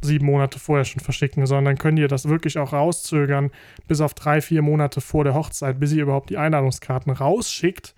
sieben 0.01 0.27
Monate 0.27 0.59
vorher 0.59 0.85
schon 0.85 1.01
verschicken, 1.01 1.47
sondern 1.47 1.79
könnt 1.79 1.97
ihr 1.97 2.07
das 2.07 2.29
wirklich 2.29 2.59
auch 2.59 2.71
rauszögern 2.71 3.49
bis 3.87 3.99
auf 3.99 4.13
drei, 4.13 4.41
vier 4.41 4.61
Monate 4.61 5.01
vor 5.01 5.23
der 5.23 5.33
Hochzeit, 5.33 5.79
bis 5.79 5.91
ihr 5.91 6.03
überhaupt 6.03 6.29
die 6.29 6.37
Einladungskarten 6.37 7.11
rausschickt 7.11 7.95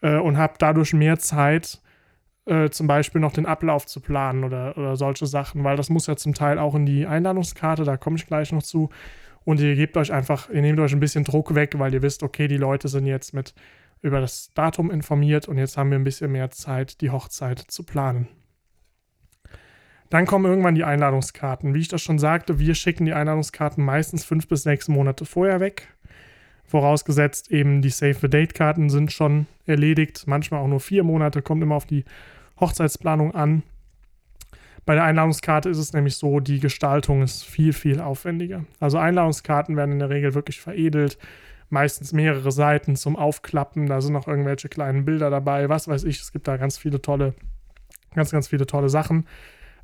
äh, 0.00 0.16
und 0.16 0.38
habt 0.38 0.62
dadurch 0.62 0.92
mehr 0.92 1.18
Zeit, 1.18 1.80
äh, 2.46 2.70
zum 2.70 2.86
Beispiel 2.86 3.20
noch 3.20 3.32
den 3.32 3.46
Ablauf 3.46 3.86
zu 3.86 4.00
planen 4.00 4.44
oder, 4.44 4.76
oder 4.78 4.96
solche 4.96 5.26
Sachen, 5.26 5.64
weil 5.64 5.76
das 5.76 5.90
muss 5.90 6.06
ja 6.06 6.16
zum 6.16 6.34
Teil 6.34 6.58
auch 6.58 6.74
in 6.74 6.86
die 6.86 7.06
Einladungskarte, 7.06 7.84
da 7.84 7.96
komme 7.96 8.16
ich 8.16 8.26
gleich 8.26 8.52
noch 8.52 8.62
zu. 8.62 8.90
Und 9.44 9.60
ihr 9.60 9.76
gebt 9.76 9.96
euch 9.96 10.12
einfach, 10.12 10.50
ihr 10.50 10.60
nehmt 10.60 10.80
euch 10.80 10.92
ein 10.92 11.00
bisschen 11.00 11.24
Druck 11.24 11.54
weg, 11.54 11.78
weil 11.78 11.94
ihr 11.94 12.02
wisst, 12.02 12.22
okay, 12.22 12.48
die 12.48 12.56
Leute 12.56 12.88
sind 12.88 13.06
jetzt 13.06 13.32
mit 13.32 13.54
über 14.02 14.20
das 14.20 14.52
Datum 14.54 14.90
informiert 14.90 15.48
und 15.48 15.58
jetzt 15.58 15.76
haben 15.76 15.90
wir 15.90 15.98
ein 15.98 16.04
bisschen 16.04 16.32
mehr 16.32 16.50
Zeit, 16.50 17.00
die 17.00 17.10
Hochzeit 17.10 17.58
zu 17.58 17.84
planen. 17.84 18.28
Dann 20.10 20.26
kommen 20.26 20.44
irgendwann 20.44 20.74
die 20.74 20.84
Einladungskarten. 20.84 21.74
Wie 21.74 21.80
ich 21.80 21.88
das 21.88 22.02
schon 22.02 22.18
sagte, 22.18 22.58
wir 22.58 22.74
schicken 22.74 23.06
die 23.06 23.12
Einladungskarten 23.12 23.84
meistens 23.84 24.24
fünf 24.24 24.46
bis 24.46 24.62
sechs 24.62 24.88
Monate 24.88 25.24
vorher 25.24 25.60
weg. 25.60 25.88
Vorausgesetzt 26.68 27.50
eben 27.50 27.80
die 27.80 27.90
Save 27.90 28.14
the 28.14 28.28
Date 28.28 28.54
Karten 28.54 28.90
sind 28.90 29.12
schon 29.12 29.46
erledigt. 29.66 30.24
Manchmal 30.26 30.60
auch 30.60 30.68
nur 30.68 30.80
vier 30.80 31.04
Monate, 31.04 31.42
kommt 31.42 31.62
immer 31.62 31.76
auf 31.76 31.86
die 31.86 32.04
Hochzeitsplanung 32.58 33.34
an. 33.34 33.62
Bei 34.84 34.94
der 34.94 35.04
Einladungskarte 35.04 35.68
ist 35.68 35.78
es 35.78 35.92
nämlich 35.92 36.16
so, 36.16 36.38
die 36.38 36.60
Gestaltung 36.60 37.22
ist 37.22 37.44
viel, 37.44 37.72
viel 37.72 38.00
aufwendiger. 38.00 38.64
Also 38.78 38.98
Einladungskarten 38.98 39.76
werden 39.76 39.92
in 39.92 39.98
der 39.98 40.10
Regel 40.10 40.34
wirklich 40.34 40.60
veredelt. 40.60 41.18
Meistens 41.70 42.12
mehrere 42.12 42.52
Seiten 42.52 42.94
zum 42.94 43.16
Aufklappen. 43.16 43.86
Da 43.86 44.00
sind 44.00 44.12
noch 44.12 44.28
irgendwelche 44.28 44.68
kleinen 44.68 45.04
Bilder 45.04 45.28
dabei. 45.28 45.68
Was 45.68 45.88
weiß 45.88 46.04
ich. 46.04 46.20
Es 46.20 46.32
gibt 46.32 46.46
da 46.46 46.56
ganz 46.56 46.78
viele 46.78 47.02
tolle, 47.02 47.34
ganz, 48.14 48.30
ganz 48.30 48.46
viele 48.46 48.66
tolle 48.66 48.88
Sachen. 48.88 49.26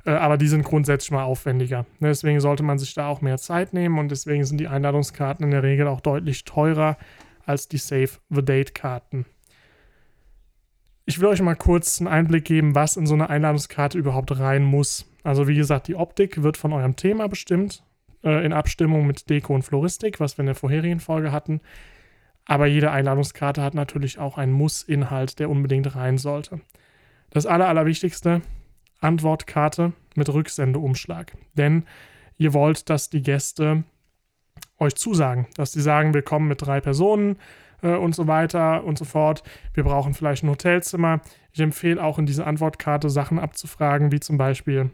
Äh, 0.05 0.11
aber 0.11 0.37
die 0.37 0.47
sind 0.47 0.63
grundsätzlich 0.63 1.11
mal 1.11 1.23
aufwendiger. 1.23 1.85
Ne, 1.99 2.09
deswegen 2.09 2.39
sollte 2.39 2.63
man 2.63 2.79
sich 2.79 2.93
da 2.93 3.07
auch 3.07 3.21
mehr 3.21 3.37
Zeit 3.37 3.73
nehmen 3.73 3.99
und 3.99 4.09
deswegen 4.09 4.45
sind 4.45 4.59
die 4.59 4.67
Einladungskarten 4.67 5.45
in 5.45 5.51
der 5.51 5.63
Regel 5.63 5.87
auch 5.87 6.01
deutlich 6.01 6.43
teurer 6.45 6.97
als 7.45 7.67
die 7.67 7.77
Save 7.77 8.09
the 8.29 8.43
Date 8.43 8.73
Karten. 8.73 9.25
Ich 11.05 11.19
will 11.19 11.27
euch 11.27 11.41
mal 11.41 11.55
kurz 11.55 11.99
einen 11.99 12.07
Einblick 12.07 12.45
geben, 12.45 12.75
was 12.75 12.95
in 12.95 13.05
so 13.05 13.13
eine 13.13 13.29
Einladungskarte 13.29 13.97
überhaupt 13.97 14.39
rein 14.39 14.63
muss. 14.63 15.05
Also 15.23 15.47
wie 15.47 15.55
gesagt, 15.55 15.87
die 15.87 15.95
Optik 15.95 16.43
wird 16.43 16.55
von 16.55 16.71
eurem 16.71 16.95
Thema 16.95 17.27
bestimmt, 17.27 17.83
äh, 18.23 18.45
in 18.45 18.53
Abstimmung 18.53 19.05
mit 19.05 19.29
Deko 19.29 19.53
und 19.53 19.63
Floristik, 19.63 20.19
was 20.19 20.37
wir 20.37 20.43
in 20.43 20.47
der 20.47 20.55
vorherigen 20.55 21.01
Folge 21.01 21.31
hatten. 21.33 21.59
Aber 22.45 22.67
jede 22.67 22.91
Einladungskarte 22.91 23.61
hat 23.61 23.73
natürlich 23.73 24.19
auch 24.19 24.37
einen 24.37 24.53
Muss-Inhalt, 24.53 25.39
der 25.39 25.49
unbedingt 25.49 25.95
rein 25.95 26.17
sollte. 26.17 26.61
Das 27.29 27.45
Aller, 27.45 27.67
Allerwichtigste, 27.67 28.41
Antwortkarte 29.03 29.93
mit 30.15 30.29
Rücksendeumschlag. 30.29 31.33
Denn 31.53 31.85
ihr 32.37 32.53
wollt, 32.53 32.89
dass 32.89 33.09
die 33.09 33.21
Gäste 33.21 33.83
euch 34.79 34.95
zusagen, 34.95 35.47
dass 35.55 35.71
sie 35.71 35.81
sagen, 35.81 36.13
wir 36.13 36.21
kommen 36.21 36.47
mit 36.47 36.61
drei 36.61 36.81
Personen 36.81 37.37
äh, 37.81 37.95
und 37.95 38.15
so 38.15 38.27
weiter 38.27 38.83
und 38.83 38.97
so 38.97 39.05
fort. 39.05 39.43
Wir 39.73 39.83
brauchen 39.83 40.13
vielleicht 40.13 40.43
ein 40.43 40.49
Hotelzimmer. 40.49 41.21
Ich 41.51 41.59
empfehle 41.59 42.03
auch 42.03 42.17
in 42.19 42.25
dieser 42.25 42.47
Antwortkarte 42.47 43.09
Sachen 43.09 43.39
abzufragen, 43.39 44.11
wie 44.11 44.19
zum 44.19 44.37
Beispiel, 44.37 44.89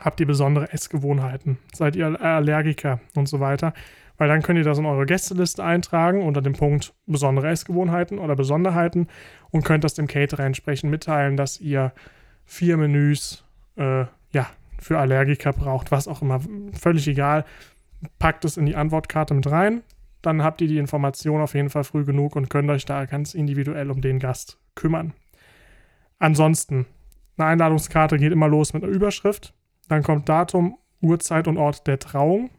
habt 0.00 0.20
ihr 0.20 0.26
besondere 0.26 0.72
Essgewohnheiten? 0.72 1.58
Seid 1.74 1.96
ihr 1.96 2.20
Allergiker 2.20 3.00
und 3.14 3.28
so 3.28 3.40
weiter? 3.40 3.74
Weil 4.16 4.28
dann 4.28 4.42
könnt 4.42 4.58
ihr 4.58 4.64
das 4.64 4.78
in 4.78 4.86
eure 4.86 5.06
Gästeliste 5.06 5.64
eintragen 5.64 6.22
unter 6.22 6.40
dem 6.40 6.52
Punkt 6.52 6.94
besondere 7.06 7.48
Essgewohnheiten 7.48 8.18
oder 8.18 8.36
Besonderheiten 8.36 9.08
und 9.50 9.64
könnt 9.64 9.82
das 9.82 9.94
dem 9.94 10.06
Caterer 10.06 10.44
entsprechend 10.44 10.90
mitteilen, 10.90 11.36
dass 11.36 11.60
ihr 11.60 11.92
vier 12.44 12.76
Menüs, 12.76 13.44
äh, 13.76 14.04
ja, 14.32 14.46
für 14.78 14.98
Allergiker 14.98 15.52
braucht, 15.52 15.90
was 15.90 16.08
auch 16.08 16.22
immer, 16.22 16.40
völlig 16.78 17.08
egal. 17.08 17.44
Packt 18.18 18.44
es 18.44 18.56
in 18.56 18.66
die 18.66 18.76
Antwortkarte 18.76 19.32
mit 19.32 19.50
rein, 19.50 19.82
dann 20.20 20.42
habt 20.42 20.60
ihr 20.60 20.68
die 20.68 20.78
Information 20.78 21.40
auf 21.40 21.54
jeden 21.54 21.70
Fall 21.70 21.84
früh 21.84 22.04
genug 22.04 22.36
und 22.36 22.50
könnt 22.50 22.70
euch 22.70 22.84
da 22.84 23.06
ganz 23.06 23.34
individuell 23.34 23.90
um 23.90 24.00
den 24.00 24.18
Gast 24.18 24.58
kümmern. 24.74 25.14
Ansonsten, 26.18 26.86
eine 27.36 27.48
Einladungskarte 27.48 28.18
geht 28.18 28.32
immer 28.32 28.48
los 28.48 28.74
mit 28.74 28.84
einer 28.84 28.92
Überschrift, 28.92 29.54
dann 29.88 30.02
kommt 30.02 30.28
Datum, 30.28 30.76
Uhrzeit 31.00 31.48
und 31.48 31.56
Ort 31.56 31.86
der 31.86 31.98
Trauung 31.98 32.50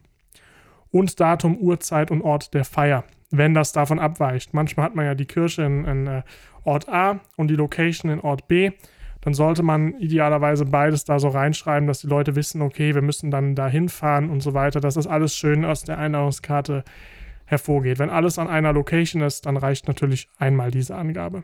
und 0.90 1.18
Datum, 1.20 1.56
Uhrzeit 1.58 2.10
und 2.10 2.22
Ort 2.22 2.54
der 2.54 2.64
Feier, 2.64 3.04
wenn 3.30 3.54
das 3.54 3.72
davon 3.72 3.98
abweicht. 3.98 4.54
Manchmal 4.54 4.86
hat 4.86 4.94
man 4.94 5.04
ja 5.04 5.14
die 5.14 5.26
Kirche 5.26 5.62
in, 5.62 5.84
in 5.84 6.08
uh, 6.08 6.22
Ort 6.64 6.88
A 6.88 7.20
und 7.36 7.48
die 7.48 7.56
Location 7.56 8.10
in 8.10 8.20
Ort 8.20 8.48
B 8.48 8.72
dann 9.26 9.34
sollte 9.34 9.64
man 9.64 9.98
idealerweise 9.98 10.64
beides 10.64 11.02
da 11.02 11.18
so 11.18 11.26
reinschreiben, 11.26 11.88
dass 11.88 11.98
die 11.98 12.06
Leute 12.06 12.36
wissen, 12.36 12.62
okay, 12.62 12.94
wir 12.94 13.02
müssen 13.02 13.32
dann 13.32 13.56
da 13.56 13.66
hinfahren 13.66 14.30
und 14.30 14.40
so 14.40 14.54
weiter, 14.54 14.78
dass 14.78 14.94
das 14.94 15.08
alles 15.08 15.34
schön 15.34 15.64
aus 15.64 15.82
der 15.82 15.98
Einladungskarte 15.98 16.84
hervorgeht. 17.44 17.98
Wenn 17.98 18.08
alles 18.08 18.38
an 18.38 18.46
einer 18.46 18.72
Location 18.72 19.22
ist, 19.22 19.44
dann 19.46 19.56
reicht 19.56 19.88
natürlich 19.88 20.28
einmal 20.38 20.70
diese 20.70 20.94
Angabe. 20.94 21.42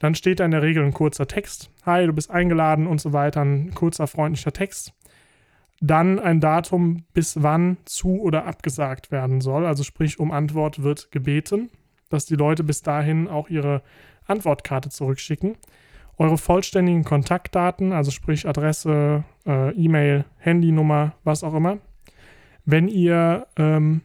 Dann 0.00 0.16
steht 0.16 0.40
da 0.40 0.44
in 0.44 0.50
der 0.50 0.62
Regel 0.62 0.82
ein 0.82 0.92
kurzer 0.92 1.28
Text. 1.28 1.70
Hi, 1.86 2.04
du 2.04 2.12
bist 2.12 2.32
eingeladen 2.32 2.88
und 2.88 3.00
so 3.00 3.12
weiter, 3.12 3.42
ein 3.42 3.72
kurzer 3.74 4.08
freundlicher 4.08 4.52
Text. 4.52 4.92
Dann 5.80 6.18
ein 6.18 6.40
Datum, 6.40 7.04
bis 7.12 7.44
wann 7.44 7.76
zu 7.84 8.20
oder 8.20 8.44
abgesagt 8.44 9.12
werden 9.12 9.40
soll. 9.40 9.66
Also 9.66 9.84
sprich, 9.84 10.18
um 10.18 10.32
Antwort 10.32 10.82
wird 10.82 11.12
gebeten, 11.12 11.70
dass 12.10 12.26
die 12.26 12.34
Leute 12.34 12.64
bis 12.64 12.82
dahin 12.82 13.28
auch 13.28 13.50
ihre 13.50 13.82
Antwortkarte 14.26 14.88
zurückschicken 14.88 15.54
eure 16.18 16.38
vollständigen 16.38 17.04
Kontaktdaten, 17.04 17.92
also 17.92 18.10
sprich 18.10 18.46
Adresse, 18.46 19.24
äh, 19.46 19.72
E-Mail, 19.72 20.24
Handynummer, 20.38 21.14
was 21.24 21.44
auch 21.44 21.54
immer. 21.54 21.78
Wenn 22.64 22.88
ihr 22.88 23.46
ähm, 23.56 24.02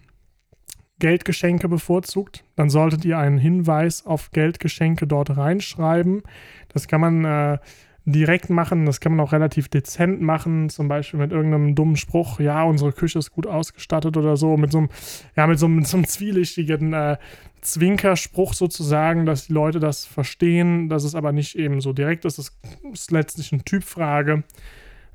Geldgeschenke 1.00 1.70
bevorzugt, 1.70 2.44
dann 2.56 2.70
solltet 2.70 3.06
ihr 3.06 3.18
einen 3.18 3.38
Hinweis 3.38 4.06
auf 4.06 4.32
Geldgeschenke 4.32 5.08
dort 5.08 5.38
reinschreiben. 5.38 6.24
Das 6.68 6.88
kann 6.88 7.02
man 7.02 7.26
äh, 7.26 7.58
direkt 8.06 8.50
machen, 8.50 8.86
das 8.86 9.00
kann 9.00 9.16
man 9.16 9.26
auch 9.26 9.32
relativ 9.32 9.70
dezent 9.70 10.22
machen, 10.22 10.70
zum 10.70 10.88
Beispiel 10.88 11.20
mit 11.20 11.32
irgendeinem 11.32 11.76
dummen 11.76 11.96
Spruch, 11.96 12.40
ja, 12.40 12.64
unsere 12.64 12.92
Küche 12.92 13.20
ist 13.20 13.32
gut 13.32 13.48
ausgestattet 13.48 14.18
oder 14.18 14.36
so, 14.36 14.58
mit 14.58 14.72
so 14.72 14.80
einem, 14.80 14.90
ja, 15.36 15.48
mit 15.48 15.60
so 15.60 15.68
einem, 15.68 15.84
so 15.86 15.98
einem 15.98 16.06
zwielichtigen 16.06 16.94
äh, 16.94 17.18
Zwinkerspruch 17.62 18.54
sozusagen, 18.54 19.26
dass 19.26 19.48
die 19.48 19.54
Leute 19.54 19.80
das 19.80 20.06
verstehen, 20.06 20.90
dass 20.90 21.04
es 21.04 21.16
aber 21.16 21.32
nicht 21.32 21.56
eben 21.56 21.82
so 21.82 21.94
direkt 21.94 22.26
ist. 22.26 22.38
Das 22.38 22.58
ist 22.94 23.12
letztlich 23.12 23.52
eine 23.52 23.64
Typfrage. 23.64 24.44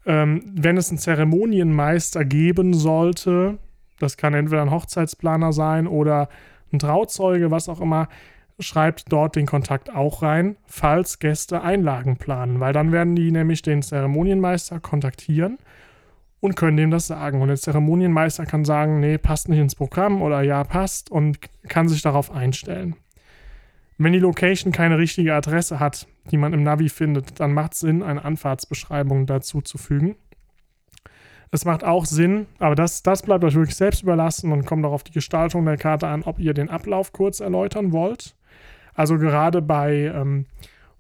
Ähm, 0.07 0.43
wenn 0.55 0.77
es 0.77 0.91
einen 0.91 0.99
Zeremonienmeister 0.99 2.25
geben 2.25 2.75
sollte, 2.75 3.59
das 3.99 4.17
kann 4.17 4.35
entweder 4.35 4.63
ein 4.63 4.71
Hochzeitsplaner 4.71 5.53
sein 5.53 5.87
oder 5.87 6.29
ein 6.73 6.79
Trauzeuge, 6.79 7.51
was 7.51 7.69
auch 7.69 7.81
immer, 7.81 8.09
schreibt 8.59 9.11
dort 9.11 9.37
den 9.37 9.47
Kontakt 9.47 9.95
auch 9.95 10.23
rein, 10.23 10.57
falls 10.67 11.19
Gäste 11.19 11.63
Einlagen 11.63 12.17
planen, 12.17 12.61
weil 12.61 12.73
dann 12.73 12.93
werden 12.93 13.17
die 13.17 13.31
nämlich 13.31 13.63
den 13.63 13.83
Zeremonienmeister 13.83 14.81
kontaktieren 14.81 15.59
und 16.45 16.57
können 16.57 16.77
dem 16.77 16.91
das 16.91 17.07
sagen. 17.07 17.41
Und 17.41 17.49
der 17.49 17.57
Zeremonienmeister 17.57 18.45
kann 18.45 18.67
sagen, 18.67 19.01
nee, 19.01 19.17
passt 19.17 19.49
nicht 19.49 19.59
ins 19.59 19.75
Programm 19.75 20.21
oder 20.21 20.43
ja, 20.43 20.63
passt 20.63 21.11
und 21.11 21.39
kann 21.71 21.89
sich 21.89 22.03
darauf 22.03 22.31
einstellen. 22.31 22.97
Wenn 23.97 24.13
die 24.13 24.19
Location 24.19 24.71
keine 24.71 24.99
richtige 24.99 25.35
Adresse 25.35 25.81
hat, 25.81 26.07
die 26.31 26.37
man 26.37 26.53
im 26.53 26.63
Navi 26.63 26.91
findet, 26.91 27.41
dann 27.41 27.55
macht 27.55 27.73
es 27.73 27.81
Sinn, 27.81 28.03
eine 28.03 28.27
Anfahrtsbeschreibung 28.27 29.25
dazu 29.25 29.63
zu 29.63 29.79
fügen. 29.79 30.17
Es 31.51 31.65
macht 31.65 31.83
auch 31.83 32.05
Sinn, 32.05 32.47
aber 32.59 32.75
das, 32.75 33.03
das 33.03 33.23
bleibt 33.23 33.43
euch 33.43 33.55
wirklich 33.55 33.77
selbst 33.77 34.03
überlassen 34.03 34.53
und 34.53 34.67
kommt 34.67 34.85
auch 34.85 34.93
auf 34.93 35.05
die 35.05 35.13
Gestaltung 35.13 35.65
der 35.65 35.79
Karte 35.79 36.09
an, 36.09 36.25
ob 36.25 36.39
ihr 36.39 36.53
den 36.53 36.69
Ablauf 36.69 37.15
kurz 37.15 37.41
erläutern 37.41 37.91
wollt. 37.91 38.37
Also 38.93 39.17
gerade 39.17 39.63
bei 39.63 40.13
ähm, 40.15 40.45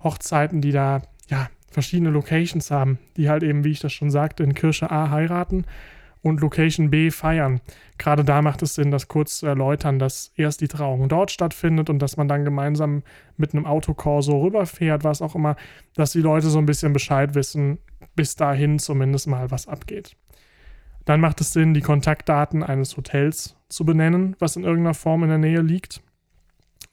Hochzeiten, 0.02 0.62
die 0.62 0.72
da 0.72 1.02
ja 1.28 1.48
verschiedene 1.74 2.10
Locations 2.10 2.70
haben, 2.70 2.98
die 3.16 3.28
halt 3.28 3.42
eben, 3.42 3.64
wie 3.64 3.72
ich 3.72 3.80
das 3.80 3.92
schon 3.92 4.10
sagte, 4.10 4.44
in 4.44 4.54
Kirche 4.54 4.90
A 4.90 5.10
heiraten 5.10 5.66
und 6.22 6.40
Location 6.40 6.88
B 6.88 7.10
feiern. 7.10 7.60
Gerade 7.98 8.24
da 8.24 8.40
macht 8.40 8.62
es 8.62 8.74
Sinn, 8.74 8.90
das 8.90 9.08
kurz 9.08 9.38
zu 9.38 9.46
erläutern, 9.46 9.98
dass 9.98 10.32
erst 10.36 10.62
die 10.62 10.68
Trauung 10.68 11.08
dort 11.08 11.30
stattfindet 11.30 11.90
und 11.90 11.98
dass 11.98 12.16
man 12.16 12.28
dann 12.28 12.44
gemeinsam 12.44 13.02
mit 13.36 13.52
einem 13.52 13.66
Autokorso 13.66 14.40
rüberfährt, 14.40 15.04
was 15.04 15.20
auch 15.20 15.34
immer, 15.34 15.56
dass 15.94 16.12
die 16.12 16.20
Leute 16.20 16.48
so 16.48 16.58
ein 16.58 16.66
bisschen 16.66 16.94
Bescheid 16.94 17.34
wissen, 17.34 17.78
bis 18.14 18.36
dahin 18.36 18.78
zumindest 18.78 19.26
mal 19.26 19.50
was 19.50 19.68
abgeht. 19.68 20.16
Dann 21.04 21.20
macht 21.20 21.40
es 21.40 21.52
Sinn, 21.52 21.74
die 21.74 21.82
Kontaktdaten 21.82 22.62
eines 22.62 22.96
Hotels 22.96 23.56
zu 23.68 23.84
benennen, 23.84 24.36
was 24.38 24.56
in 24.56 24.64
irgendeiner 24.64 24.94
Form 24.94 25.24
in 25.24 25.28
der 25.28 25.38
Nähe 25.38 25.60
liegt. 25.60 26.00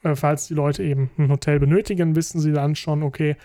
Äh, 0.03 0.15
falls 0.15 0.47
die 0.47 0.55
Leute 0.55 0.83
eben 0.83 1.11
ein 1.17 1.29
Hotel 1.29 1.59
benötigen, 1.59 2.15
wissen 2.15 2.41
sie 2.41 2.51
dann 2.51 2.75
schon, 2.75 3.03
okay, 3.03 3.37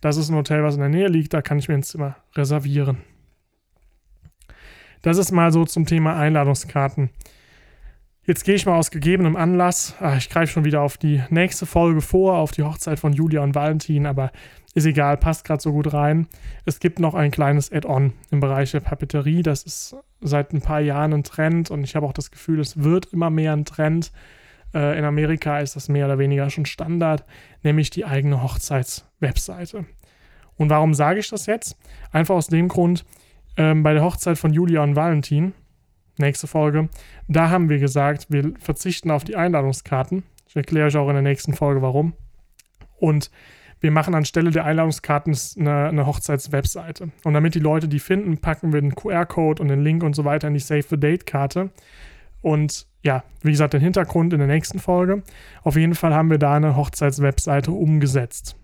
das 0.00 0.16
ist 0.16 0.30
ein 0.30 0.36
Hotel, 0.36 0.62
was 0.62 0.74
in 0.74 0.80
der 0.80 0.88
Nähe 0.88 1.08
liegt, 1.08 1.34
da 1.34 1.42
kann 1.42 1.58
ich 1.58 1.68
mir 1.68 1.74
ein 1.74 1.82
Zimmer 1.82 2.16
reservieren. 2.34 2.98
Das 5.02 5.16
ist 5.16 5.32
mal 5.32 5.52
so 5.52 5.64
zum 5.64 5.86
Thema 5.86 6.16
Einladungskarten. 6.16 7.10
Jetzt 8.24 8.44
gehe 8.44 8.54
ich 8.54 8.66
mal 8.66 8.76
aus 8.76 8.90
gegebenem 8.90 9.34
Anlass. 9.34 9.96
Ach, 9.98 10.16
ich 10.16 10.28
greife 10.28 10.52
schon 10.52 10.64
wieder 10.64 10.82
auf 10.82 10.98
die 10.98 11.22
nächste 11.30 11.64
Folge 11.66 12.00
vor, 12.00 12.36
auf 12.36 12.52
die 12.52 12.62
Hochzeit 12.62 13.00
von 13.00 13.12
Julia 13.12 13.42
und 13.42 13.54
Valentin, 13.54 14.06
aber 14.06 14.30
ist 14.74 14.86
egal, 14.86 15.16
passt 15.16 15.44
gerade 15.44 15.62
so 15.62 15.72
gut 15.72 15.92
rein. 15.92 16.28
Es 16.64 16.78
gibt 16.78 17.00
noch 17.00 17.14
ein 17.14 17.30
kleines 17.30 17.72
Add-on 17.72 18.12
im 18.30 18.40
Bereich 18.40 18.70
der 18.70 18.80
Papeterie. 18.80 19.42
Das 19.42 19.64
ist 19.64 19.96
seit 20.20 20.52
ein 20.52 20.60
paar 20.60 20.80
Jahren 20.80 21.12
ein 21.12 21.24
Trend 21.24 21.70
und 21.70 21.82
ich 21.82 21.96
habe 21.96 22.06
auch 22.06 22.12
das 22.12 22.30
Gefühl, 22.30 22.60
es 22.60 22.82
wird 22.82 23.06
immer 23.06 23.30
mehr 23.30 23.52
ein 23.52 23.64
Trend. 23.64 24.12
Äh, 24.74 24.98
in 24.98 25.04
Amerika 25.04 25.58
ist 25.60 25.76
das 25.76 25.88
mehr 25.88 26.06
oder 26.06 26.18
weniger 26.18 26.48
schon 26.50 26.66
Standard, 26.66 27.24
nämlich 27.62 27.90
die 27.90 28.04
eigene 28.04 28.42
Hochzeitswebseite. 28.42 29.86
Und 30.56 30.70
warum 30.70 30.94
sage 30.94 31.20
ich 31.20 31.28
das 31.30 31.46
jetzt? 31.46 31.76
Einfach 32.12 32.34
aus 32.34 32.48
dem 32.48 32.68
Grund, 32.68 33.04
ähm, 33.56 33.82
bei 33.82 33.94
der 33.94 34.04
Hochzeit 34.04 34.38
von 34.38 34.52
Julia 34.52 34.82
und 34.82 34.96
Valentin, 34.96 35.54
nächste 36.18 36.46
Folge, 36.46 36.88
da 37.28 37.50
haben 37.50 37.68
wir 37.68 37.78
gesagt, 37.78 38.26
wir 38.28 38.52
verzichten 38.58 39.10
auf 39.10 39.24
die 39.24 39.36
Einladungskarten. 39.36 40.22
Ich 40.48 40.56
erkläre 40.56 40.86
euch 40.86 40.96
auch 40.96 41.08
in 41.08 41.14
der 41.14 41.22
nächsten 41.22 41.54
Folge 41.54 41.82
warum. 41.82 42.12
Und 42.98 43.30
wir 43.80 43.90
machen 43.90 44.14
anstelle 44.14 44.50
der 44.50 44.66
Einladungskarten 44.66 45.36
eine, 45.58 45.88
eine 45.88 46.06
Hochzeitswebseite. 46.06 47.10
Und 47.24 47.34
damit 47.34 47.54
die 47.54 47.60
Leute 47.60 47.88
die 47.88 47.98
finden, 47.98 48.38
packen 48.38 48.72
wir 48.72 48.80
den 48.80 48.94
QR-Code 48.94 49.62
und 49.62 49.68
den 49.68 49.82
Link 49.82 50.02
und 50.02 50.14
so 50.14 50.24
weiter 50.24 50.48
in 50.48 50.54
die 50.54 50.60
Save 50.60 50.84
the 50.90 51.00
Date-Karte. 51.00 51.70
Und 52.42 52.86
ja, 53.02 53.24
wie 53.42 53.50
gesagt, 53.50 53.74
den 53.74 53.80
Hintergrund 53.80 54.32
in 54.32 54.38
der 54.38 54.48
nächsten 54.48 54.78
Folge. 54.78 55.22
Auf 55.62 55.76
jeden 55.76 55.94
Fall 55.94 56.14
haben 56.14 56.30
wir 56.30 56.38
da 56.38 56.54
eine 56.54 56.76
Hochzeitswebseite 56.76 57.70
umgesetzt. 57.70 58.56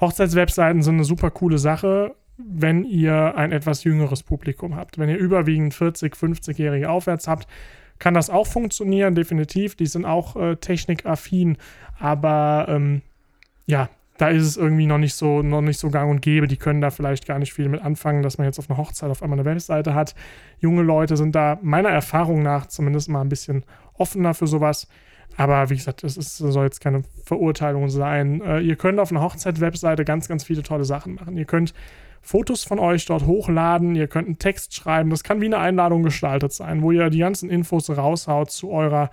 Hochzeitswebseiten 0.00 0.82
sind 0.82 0.94
eine 0.94 1.04
super 1.04 1.30
coole 1.30 1.58
Sache, 1.58 2.14
wenn 2.36 2.84
ihr 2.84 3.34
ein 3.36 3.52
etwas 3.52 3.84
jüngeres 3.84 4.22
Publikum 4.22 4.76
habt. 4.76 4.98
Wenn 4.98 5.10
ihr 5.10 5.18
überwiegend 5.18 5.74
40, 5.74 6.14
50-Jährige 6.14 6.90
aufwärts 6.90 7.28
habt, 7.28 7.46
kann 7.98 8.14
das 8.14 8.30
auch 8.30 8.46
funktionieren, 8.46 9.14
definitiv. 9.14 9.76
Die 9.76 9.86
sind 9.86 10.06
auch 10.06 10.36
äh, 10.36 10.56
technikaffin, 10.56 11.58
aber 11.98 12.66
ähm, 12.68 13.02
ja, 13.66 13.90
da 14.20 14.28
ist 14.28 14.44
es 14.44 14.58
irgendwie 14.58 14.84
noch 14.84 14.98
nicht 14.98 15.14
so, 15.14 15.40
noch 15.40 15.62
nicht 15.62 15.80
so 15.80 15.88
gang 15.88 16.10
und 16.10 16.20
gäbe. 16.20 16.46
Die 16.46 16.58
können 16.58 16.82
da 16.82 16.90
vielleicht 16.90 17.26
gar 17.26 17.38
nicht 17.38 17.54
viel 17.54 17.70
mit 17.70 17.80
anfangen, 17.80 18.22
dass 18.22 18.36
man 18.36 18.46
jetzt 18.46 18.58
auf 18.58 18.68
einer 18.68 18.76
Hochzeit 18.76 19.10
auf 19.10 19.22
einmal 19.22 19.38
eine 19.38 19.48
Webseite 19.48 19.94
hat. 19.94 20.14
Junge 20.58 20.82
Leute 20.82 21.16
sind 21.16 21.34
da 21.34 21.58
meiner 21.62 21.88
Erfahrung 21.88 22.42
nach 22.42 22.66
zumindest 22.66 23.08
mal 23.08 23.22
ein 23.22 23.30
bisschen 23.30 23.64
offener 23.94 24.34
für 24.34 24.46
sowas. 24.46 24.88
Aber 25.38 25.70
wie 25.70 25.76
gesagt, 25.76 26.04
es 26.04 26.36
soll 26.36 26.64
jetzt 26.64 26.82
keine 26.82 27.02
Verurteilung 27.24 27.88
sein. 27.88 28.42
Äh, 28.42 28.60
ihr 28.60 28.76
könnt 28.76 28.98
auf 28.98 29.10
einer 29.10 29.22
Hochzeit-Webseite 29.22 30.04
ganz, 30.04 30.28
ganz 30.28 30.44
viele 30.44 30.62
tolle 30.62 30.84
Sachen 30.84 31.14
machen. 31.14 31.38
Ihr 31.38 31.46
könnt 31.46 31.72
Fotos 32.20 32.64
von 32.64 32.78
euch 32.78 33.06
dort 33.06 33.24
hochladen, 33.24 33.94
ihr 33.94 34.06
könnt 34.06 34.26
einen 34.26 34.38
Text 34.38 34.74
schreiben. 34.74 35.08
Das 35.08 35.24
kann 35.24 35.40
wie 35.40 35.46
eine 35.46 35.56
Einladung 35.56 36.02
gestaltet 36.02 36.52
sein, 36.52 36.82
wo 36.82 36.92
ihr 36.92 37.08
die 37.08 37.20
ganzen 37.20 37.48
Infos 37.48 37.88
raushaut 37.88 38.50
zu 38.50 38.70
eurer 38.70 39.10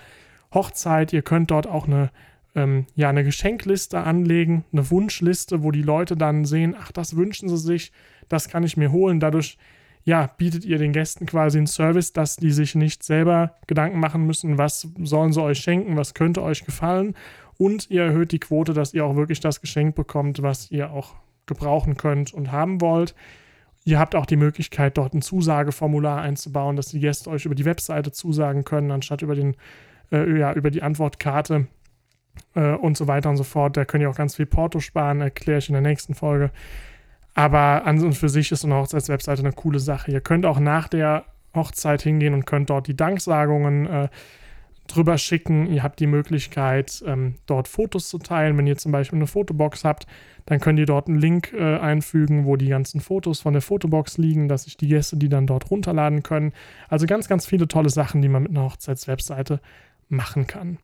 Hochzeit. 0.54 1.14
Ihr 1.14 1.22
könnt 1.22 1.52
dort 1.52 1.66
auch 1.66 1.88
eine 1.88 2.10
ähm, 2.58 2.88
ja, 2.96 3.10
eine 3.10 3.24
Geschenkliste 3.24 4.00
anlegen, 4.00 4.66
eine 4.74 4.90
Wunschliste, 4.90 5.64
wo 5.64 5.72
die 5.72 5.84
Leute 5.84 6.18
dann 6.18 6.44
sehen, 6.44 6.76
ach, 6.78 6.92
das 6.92 7.16
wünschen 7.16 7.48
sie 7.48 7.58
sich, 7.58 7.92
das 8.28 8.50
kann 8.50 8.64
ich 8.64 8.76
mir 8.76 8.92
holen. 8.92 9.20
Dadurch 9.20 9.58
ja, 10.04 10.28
bietet 10.38 10.66
ihr 10.66 10.80
den 10.80 10.92
Gästen 10.92 11.26
quasi 11.26 11.60
einen 11.60 11.68
Service, 11.68 12.14
dass 12.14 12.38
die 12.38 12.52
sich 12.52 12.76
nicht 12.76 13.04
selber 13.04 13.56
Gedanken 13.68 14.00
machen 14.00 14.26
müssen, 14.26 14.58
was 14.58 14.88
sollen 15.04 15.34
sie 15.34 15.42
euch 15.42 15.60
schenken, 15.60 15.98
was 15.98 16.14
könnte 16.14 16.42
euch 16.42 16.66
gefallen. 16.66 17.14
Und 17.58 17.92
ihr 17.92 18.04
erhöht 18.04 18.32
die 18.32 18.40
Quote, 18.40 18.74
dass 18.74 18.94
ihr 18.94 19.06
auch 19.06 19.16
wirklich 19.16 19.40
das 19.40 19.62
Geschenk 19.62 19.96
bekommt, 19.96 20.42
was 20.42 20.72
ihr 20.72 20.92
auch 20.92 21.16
gebrauchen 21.46 21.96
könnt 21.96 22.34
und 22.34 22.52
haben 22.52 22.82
wollt. 22.82 23.16
Ihr 23.86 24.00
habt 24.00 24.16
auch 24.16 24.26
die 24.26 24.36
Möglichkeit, 24.36 24.98
dort 24.98 25.14
ein 25.14 25.22
Zusageformular 25.22 26.22
einzubauen, 26.22 26.76
dass 26.76 26.88
die 26.88 27.00
Gäste 27.00 27.30
euch 27.30 27.46
über 27.46 27.56
die 27.56 27.66
Webseite 27.66 28.12
zusagen 28.12 28.64
können, 28.64 28.92
anstatt 28.92 29.22
über, 29.22 29.36
den, 29.36 29.56
äh, 30.12 30.40
ja, 30.40 30.54
über 30.54 30.72
die 30.72 30.84
Antwortkarte 30.84 31.68
äh, 32.56 32.74
und 32.74 32.98
so 32.98 33.08
weiter 33.08 33.30
und 33.30 33.38
so 33.38 33.44
fort. 33.44 33.78
Da 33.78 33.86
könnt 33.86 34.02
ihr 34.02 34.10
auch 34.10 34.16
ganz 34.16 34.36
viel 34.36 34.46
Porto 34.46 34.80
sparen, 34.80 35.22
erkläre 35.22 35.60
ich 35.60 35.70
in 35.70 35.74
der 35.74 35.82
nächsten 35.82 36.14
Folge. 36.14 36.52
Aber 37.34 37.86
an 37.86 38.04
und 38.04 38.14
für 38.14 38.30
sich 38.30 38.52
ist 38.52 38.66
eine 38.66 38.76
Hochzeitswebseite 38.76 39.42
eine 39.42 39.54
coole 39.54 39.80
Sache. 39.80 40.12
Ihr 40.12 40.22
könnt 40.22 40.46
auch 40.46 40.60
nach 40.60 40.88
der 40.88 41.26
Hochzeit 41.54 42.02
hingehen 42.02 42.34
und 42.34 42.46
könnt 42.46 42.70
dort 42.70 42.88
die 42.88 42.98
Danksagungen 42.98 43.86
äh, 43.86 44.10
drüber 44.88 45.18
schicken. 45.18 45.68
Ihr 45.68 45.84
habt 45.84 46.00
die 46.00 46.08
Möglichkeit, 46.08 47.04
ähm, 47.06 47.36
dort 47.46 47.68
Fotos 47.68 48.10
zu 48.10 48.18
teilen. 48.18 48.58
Wenn 48.58 48.68
ihr 48.68 48.78
zum 48.78 48.92
Beispiel 48.92 49.18
eine 49.18 49.28
Fotobox 49.28 49.84
habt, 49.84 50.08
dann 50.46 50.60
könnt 50.60 50.80
ihr 50.80 50.86
dort 50.86 51.08
einen 51.08 51.20
Link 51.20 51.54
äh, 51.54 51.78
einfügen, 51.78 52.46
wo 52.46 52.56
die 52.56 52.70
ganzen 52.70 53.02
Fotos 53.02 53.42
von 53.42 53.54
der 53.54 53.62
Fotobox 53.62 54.18
liegen, 54.18 54.48
dass 54.48 54.64
sich 54.64 54.78
die 54.78 54.88
Gäste 54.88 55.18
die 55.18 55.30
dann 55.30 55.46
dort 55.46 55.70
runterladen 55.70 56.24
können. 56.24 56.54
Also 56.90 57.06
ganz, 57.06 57.28
ganz 57.28 57.46
viele 57.46 57.68
tolle 57.68 57.90
Sachen, 57.90 58.22
die 58.22 58.30
man 58.30 58.44
mit 58.44 58.52
einer 58.52 58.64
Hochzeitswebseite 58.64 59.60
machen 60.10 60.48
kann. 60.48 60.78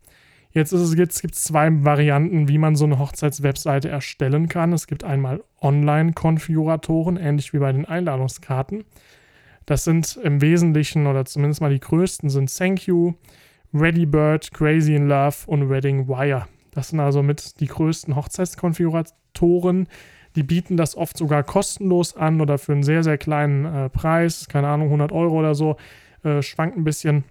Jetzt, 0.54 0.72
ist 0.72 0.82
es, 0.82 0.96
jetzt 0.96 1.22
gibt 1.22 1.34
es 1.34 1.46
zwei 1.46 1.84
Varianten, 1.84 2.48
wie 2.48 2.60
man 2.60 2.76
so 2.76 2.86
eine 2.86 3.00
Hochzeitswebseite 3.00 3.89
erstellen 3.89 4.48
kann. 4.48 4.72
Es 4.72 4.86
gibt 4.86 5.04
einmal 5.04 5.44
Online-Konfiguratoren, 5.60 7.18
ähnlich 7.18 7.54
wie 7.54 7.58
bei 7.58 7.72
den 7.72 7.86
Einladungskarten. 7.86 8.84
Das 9.66 9.84
sind 9.84 10.20
im 10.22 10.42
Wesentlichen 10.42 11.08
oder 11.08 11.26
zumindest 11.26 11.62
mal 11.62 11.72
die 11.72 11.80
größten 11.80 12.30
sind 12.30 12.56
Thank 12.56 12.86
You, 12.86 13.13
ReadyBird, 13.74 14.54
Crazy 14.54 14.94
in 14.94 15.08
Love 15.08 15.38
und 15.48 15.72
Wedding 15.72 16.08
Wire. 16.08 16.48
Das 16.72 16.89
sind 16.89 17.00
also 17.00 17.24
mit 17.24 17.60
die 17.60 17.68
größten 17.68 18.16
Hochzeitskonfiguratoren. 18.16 19.88
Die 20.36 20.44
bieten 20.44 20.78
das 20.78 20.96
oft 20.96 21.18
sogar 21.18 21.44
kostenlos 21.44 22.16
an 22.16 22.42
oder 22.42 22.60
für 22.60 22.74
einen 22.74 22.84
sehr, 22.84 23.04
sehr 23.04 23.18
kleinen 23.18 23.66
äh, 23.66 23.89
Preis, 23.89 24.48
keine 24.48 24.68
Ahnung, 24.68 24.88
100 24.88 25.12
Euro 25.12 25.39
oder 25.39 25.56
so, 25.56 25.78
äh, 26.24 26.44
schwankt 26.44 26.78
ein 26.78 26.84
bisschen. 26.84 27.24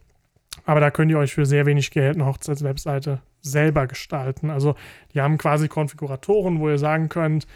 Aber 0.64 0.81
da 0.81 0.90
könnt 0.90 1.11
ihr 1.11 1.18
euch 1.18 1.35
für 1.35 1.46
sehr 1.46 1.66
wenig 1.66 1.90
Geld 1.90 2.16
eine 2.16 2.27
Hochzeitswebseite 2.27 3.20
selber 3.40 3.87
gestalten. 3.87 4.51
Also 4.51 4.77
die 5.14 5.20
haben 5.20 5.38
quasi 5.38 5.68
Konfiguratoren, 5.68 6.61
wo 6.61 6.68
ihr 6.68 6.79
sagen 6.79 7.09
könnt, 7.09 7.46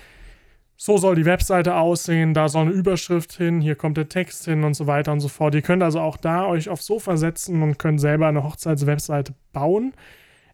so 0.76 0.98
soll 0.98 1.14
die 1.14 1.24
Webseite 1.24 1.76
aussehen, 1.76 2.34
da 2.34 2.48
soll 2.48 2.66
eine 2.66 2.72
Überschrift 2.72 3.32
hin, 3.32 3.60
hier 3.60 3.76
kommt 3.76 3.96
der 3.96 4.10
Text 4.10 4.44
hin 4.44 4.62
und 4.62 4.74
so 4.74 4.86
weiter 4.86 5.10
und 5.12 5.20
so 5.20 5.28
fort. 5.28 5.54
Ihr 5.54 5.62
könnt 5.62 5.82
also 5.82 6.00
auch 6.00 6.18
da 6.18 6.46
euch 6.46 6.68
aufs 6.68 6.86
Sofa 6.86 7.16
setzen 7.16 7.62
und 7.62 7.78
könnt 7.78 8.00
selber 8.00 8.26
eine 8.26 8.44
Hochzeitswebseite 8.44 9.34
bauen. 9.52 9.94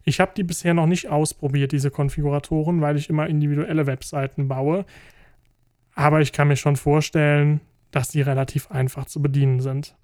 Ich 0.05 0.19
habe 0.19 0.31
die 0.35 0.43
bisher 0.43 0.73
noch 0.73 0.85
nicht 0.85 1.09
ausprobiert, 1.09 1.71
diese 1.71 1.91
Konfiguratoren, 1.91 2.81
weil 2.81 2.97
ich 2.97 3.09
immer 3.09 3.27
individuelle 3.27 3.85
Webseiten 3.85 4.47
baue. 4.47 4.85
Aber 5.95 6.21
ich 6.21 6.31
kann 6.31 6.47
mir 6.47 6.55
schon 6.55 6.75
vorstellen, 6.75 7.61
dass 7.91 8.09
die 8.09 8.21
relativ 8.21 8.71
einfach 8.71 9.05
zu 9.05 9.21
bedienen 9.21 9.59
sind. 9.59 9.95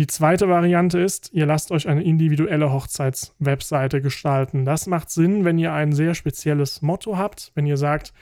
Die 0.00 0.06
zweite 0.06 0.48
Variante 0.48 0.98
ist, 0.98 1.30
ihr 1.34 1.44
lasst 1.44 1.70
euch 1.70 1.86
eine 1.86 2.02
individuelle 2.02 2.72
Hochzeitswebseite 2.72 4.00
gestalten. 4.00 4.64
Das 4.64 4.86
macht 4.86 5.10
Sinn, 5.10 5.44
wenn 5.44 5.58
ihr 5.58 5.74
ein 5.74 5.92
sehr 5.92 6.14
spezielles 6.14 6.80
Motto 6.80 7.18
habt, 7.18 7.52
wenn 7.54 7.66
ihr 7.66 7.76
sagt, 7.76 8.14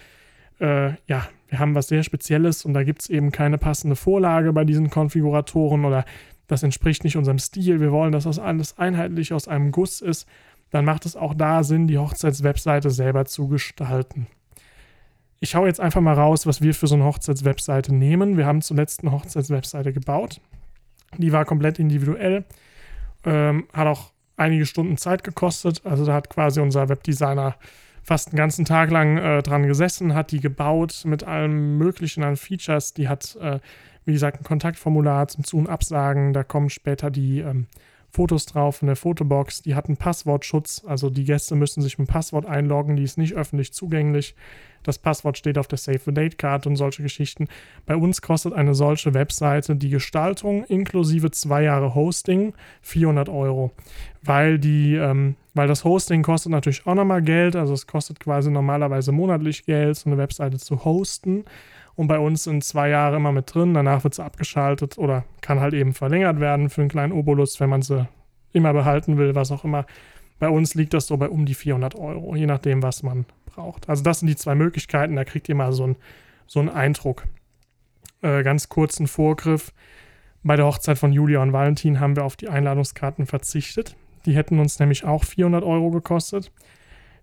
äh, 0.59 0.95
ja, 1.07 1.29
wir 1.47 1.61
haben 1.61 1.77
was 1.77 1.87
sehr 1.87 2.03
Spezielles 2.03 2.65
und 2.65 2.75
da 2.75 2.83
gibt 2.83 3.03
es 3.03 3.11
eben 3.11 3.31
keine 3.31 3.59
passende 3.59 3.95
Vorlage 3.95 4.53
bei 4.53 4.65
diesen 4.65 4.91
Konfiguratoren 4.91 5.85
oder 5.85 6.05
das 6.49 6.65
entspricht 6.65 7.05
nicht 7.05 7.17
unserem 7.17 7.39
Stil, 7.39 7.81
wir 7.81 7.93
wollen, 7.93 8.11
dass 8.11 8.25
das 8.25 8.41
alles 8.41 8.77
einheitlich 8.77 9.33
aus 9.33 9.47
einem 9.47 9.71
Guss 9.71 10.01
ist, 10.01 10.27
dann 10.71 10.85
macht 10.85 11.07
es 11.07 11.15
auch 11.15 11.33
da 11.33 11.63
Sinn, 11.63 11.87
die 11.87 11.99
Hochzeitswebseite 11.99 12.91
selber 12.91 13.25
zu 13.25 13.47
gestalten. 13.47 14.27
Ich 15.39 15.55
hau 15.55 15.65
jetzt 15.65 15.79
einfach 15.79 16.01
mal 16.01 16.15
raus, 16.15 16.45
was 16.45 16.61
wir 16.61 16.75
für 16.75 16.89
so 16.89 16.97
eine 16.97 17.05
Hochzeitswebseite 17.05 17.95
nehmen. 17.95 18.37
Wir 18.37 18.47
haben 18.47 18.63
zuletzt 18.63 19.03
eine 19.03 19.13
Hochzeitswebseite 19.13 19.93
gebaut. 19.93 20.41
Die 21.17 21.33
war 21.33 21.45
komplett 21.45 21.79
individuell, 21.79 22.45
ähm, 23.25 23.67
hat 23.73 23.87
auch 23.87 24.13
einige 24.37 24.67
Stunden 24.67 24.97
Zeit 24.97 25.25
gekostet. 25.25 25.83
Also 25.85 26.05
da 26.05 26.15
hat 26.15 26.31
quasi 26.31 26.61
unser 26.61 26.89
Webdesigner 26.89 27.57
fast 28.03 28.29
einen 28.29 28.37
ganzen 28.37 28.65
Tag 28.65 28.91
lang 28.91 29.19
äh, 29.19 29.43
dran 29.43 29.67
gesessen, 29.67 30.15
hat 30.15 30.31
die 30.33 30.41
gebaut 30.41 31.03
mit 31.05 31.25
allem 31.25 31.77
möglichen 31.77 32.23
an 32.23 32.37
Features. 32.37 32.95
Die 32.95 33.09
hat, 33.09 33.37
äh, 33.41 33.59
wie 34.05 34.13
gesagt, 34.13 34.41
ein 34.41 34.45
Kontaktformular 34.45 35.29
zum 35.29 35.45
Zu- 35.45 35.59
und 35.59 35.69
Absagen. 35.69 36.33
Da 36.33 36.43
kommen 36.43 36.71
später 36.71 37.11
die 37.11 37.41
ähm, 37.41 37.67
Fotos 38.11 38.47
drauf 38.47 38.83
in 38.83 38.87
der 38.87 38.97
Fotobox. 38.97 39.63
Die 39.63 39.75
hat 39.75 39.87
einen 39.87 39.97
Passwortschutz, 39.97 40.83
also 40.87 41.11
die 41.11 41.25
Gäste 41.25 41.55
müssen 41.55 41.83
sich 41.83 41.99
mit 41.99 42.09
dem 42.09 42.13
Passwort 42.13 42.47
einloggen, 42.47 42.97
die 42.97 43.03
ist 43.03 43.19
nicht 43.19 43.35
öffentlich 43.35 43.73
zugänglich. 43.73 44.35
Das 44.83 44.99
Passwort 44.99 45.37
steht 45.37 45.59
auf 45.59 45.67
der 45.67 45.79
Save 45.79 46.01
the 46.05 46.15
Date 46.15 46.39
Card 46.39 46.67
und 46.67 46.77
solche 46.77 47.03
Geschichten. 47.03 47.49
Bei 47.85 47.97
uns 47.97 48.23
kostet 48.23 48.55
eine 48.55 48.75
solche 48.75 49.13
Webseite 49.13 49.77
die 49.77 49.91
Gestaltung 49.91 50.65
inklusive 50.65 51.31
zwei 51.31 51.65
Jahre 51.65 51.95
Hosting 51.95 52.55
400 52.83 53.29
Euro, 53.29 53.73
weil 54.23 54.59
die, 54.59 54.95
ähm, 54.95 55.37
weil 55.55 55.69
das 55.69 55.85
Hosting 55.85 56.23
kostet 56.23 56.53
natürlich 56.53 56.87
auch 56.87 56.95
nochmal 56.95 57.23
Geld, 57.23 57.57
also 57.57 57.75
es 57.75 57.87
kostet 57.87 58.21
quasi 58.21 58.51
normalerweise 58.51 59.13
monatlich 59.13 59.67
Geld, 59.67 59.97
so 59.97 60.09
eine 60.09 60.19
Webseite 60.19 60.59
zu 60.59 60.85
hosten. 60.85 61.45
Und 61.99 62.07
bei 62.07 62.21
uns 62.21 62.45
sind 62.45 62.63
zwei 62.63 62.91
Jahre 62.91 63.17
immer 63.17 63.33
mit 63.33 63.53
drin. 63.53 63.75
Danach 63.75 64.05
wird 64.05 64.15
sie 64.15 64.25
abgeschaltet 64.25 64.99
oder 64.99 65.25
kann 65.41 65.59
halt 65.59 65.75
eben 65.75 65.95
verlängert 65.95 66.39
werden 66.39 66.71
für 66.71 66.81
einen 66.81 66.91
kleinen 66.91 67.13
Obolus, 67.13 67.59
wenn 67.59 67.69
man 67.69 67.83
sie 67.83 68.07
immer 68.53 68.73
behalten 68.73 69.19
will, 69.19 69.35
was 69.35 69.51
auch 69.51 69.65
immer. 69.65 69.85
Bei 70.39 70.49
uns 70.49 70.77
liegt 70.77 70.95
das 70.95 71.09
so 71.09 71.17
bei 71.17 71.29
um 71.29 71.45
die 71.45 71.55
400 71.55 71.97
Euro, 71.97 72.37
je 72.37 72.47
nachdem, 72.47 72.85
was 72.85 73.03
man 73.03 73.27
braucht. 73.47 73.89
Also 73.89 74.05
das 74.05 74.21
sind 74.21 74.29
die 74.29 74.37
zwei 74.37 74.55
Möglichkeiten, 74.55 75.17
da 75.17 75.25
kriegt 75.25 75.49
ihr 75.49 75.57
mal 75.57 75.73
so, 75.73 75.89
ein, 75.89 75.97
so 76.47 76.61
einen 76.61 76.69
Eindruck. 76.69 77.25
Äh, 78.23 78.45
ganz 78.45 78.69
kurzen 78.69 79.09
Vorgriff. 79.09 79.73
Bei 80.45 80.55
der 80.55 80.67
Hochzeit 80.67 80.99
von 80.99 81.13
Julia 81.13 81.43
und 81.43 81.53
Valentin 81.53 81.99
haben 81.99 82.15
wir 82.15 82.25
auf 82.25 82.37
die 82.37 82.49
Einladungskarten 82.49 83.27
verzichtet. 83.27 83.97
Die 84.25 84.37
hätten 84.37 84.61
uns 84.61 84.79
nämlich 84.79 85.05
auch 85.05 85.25
400 85.25 85.65
Euro 85.65 85.91
gekostet. 85.91 86.53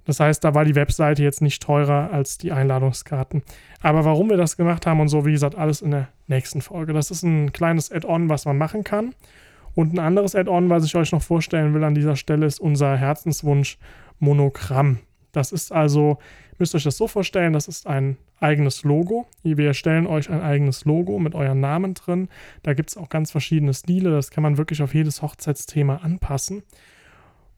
Das 0.06 0.20
heißt, 0.20 0.44
da 0.44 0.54
war 0.54 0.65
die 0.65 0.76
Webseite 0.76 1.24
jetzt 1.24 1.41
nicht 1.41 1.62
teurer 1.62 2.12
als 2.12 2.38
die 2.38 2.52
Einladungskarten. 2.52 3.44
Aber 3.82 4.06
warum 4.06 4.30
wir 4.30 4.38
das 4.38 4.56
gemacht 4.56 4.86
haben 4.86 5.00
und 5.00 5.08
so, 5.08 5.26
wie 5.26 5.32
gesagt, 5.32 5.56
alles 5.56 5.82
in 5.82 5.91
der 5.91 6.10
nächsten 6.28 6.62
Folge. 6.62 6.94
Das 6.94 7.12
ist 7.12 7.24
ein 7.24 7.52
kleines 7.52 7.91
Add-on, 7.91 8.30
was 8.30 8.46
man 8.46 8.58
machen 8.58 8.84
kann. 8.84 9.13
Und 9.74 9.94
ein 9.94 10.00
anderes 10.00 10.36
Add-on, 10.36 10.70
was 10.70 10.86
ich 10.86 10.96
euch 10.96 11.12
noch 11.12 11.22
vorstellen 11.22 11.74
will 11.74 11.84
an 11.84 11.96
dieser 11.96 12.15
Stelle, 12.15 12.46
ist 12.46 12.60
unser 12.60 12.96
Herzenswunsch 12.96 13.78
Monogramm. 14.20 15.00
Das 15.34 15.52
ist 15.52 15.74
also, 15.74 16.18
müsst 16.58 16.74
ihr 16.74 16.78
euch 16.78 16.84
das 16.86 16.98
so 16.98 17.08
vorstellen, 17.08 17.52
das 17.52 17.68
ist 17.68 17.88
ein 17.88 18.18
eigenes 18.39 18.84
Logo. 18.84 19.28
Wir 19.44 19.68
erstellen 19.68 20.08
euch 20.08 20.30
ein 20.30 20.41
eigenes 20.41 20.86
Logo 20.86 21.20
mit 21.20 21.36
euren 21.36 21.60
Namen 21.60 21.94
drin. 21.94 22.30
Da 22.63 22.74
gibt 22.74 22.91
es 22.91 22.98
auch 22.98 23.10
ganz 23.10 23.32
verschiedene 23.32 23.74
Stile. 23.74 24.12
Das 24.12 24.32
kann 24.32 24.44
man 24.44 24.58
wirklich 24.58 24.82
auf 24.82 24.94
jedes 24.94 25.22
Hochzeitsthema 25.22 25.98
anpassen. 25.98 26.63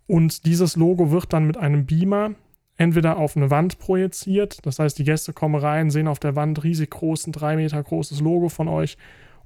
Und 0.08 0.46
dieses 0.46 0.76
Logo 0.76 1.12
wird 1.12 1.34
dann 1.34 1.46
mit 1.46 1.58
einem 1.58 1.86
Beamer 1.86 2.32
entweder 2.78 3.18
auf 3.18 3.36
eine 3.36 3.52
Wand 3.52 3.80
projiziert. 3.80 4.66
Das 4.66 4.80
heißt, 4.80 4.98
die 4.98 5.04
Gäste 5.04 5.34
kommen 5.34 5.56
rein, 5.56 5.90
sehen 5.90 6.08
auf 6.08 6.20
der 6.20 6.36
Wand 6.36 6.64
riesig 6.64 6.92
groß, 6.92 7.28
ein 7.28 7.32
drei 7.34 7.56
Meter 7.56 7.82
großes 7.82 8.22
Logo 8.22 8.50
von 8.50 8.68
euch 8.68 8.98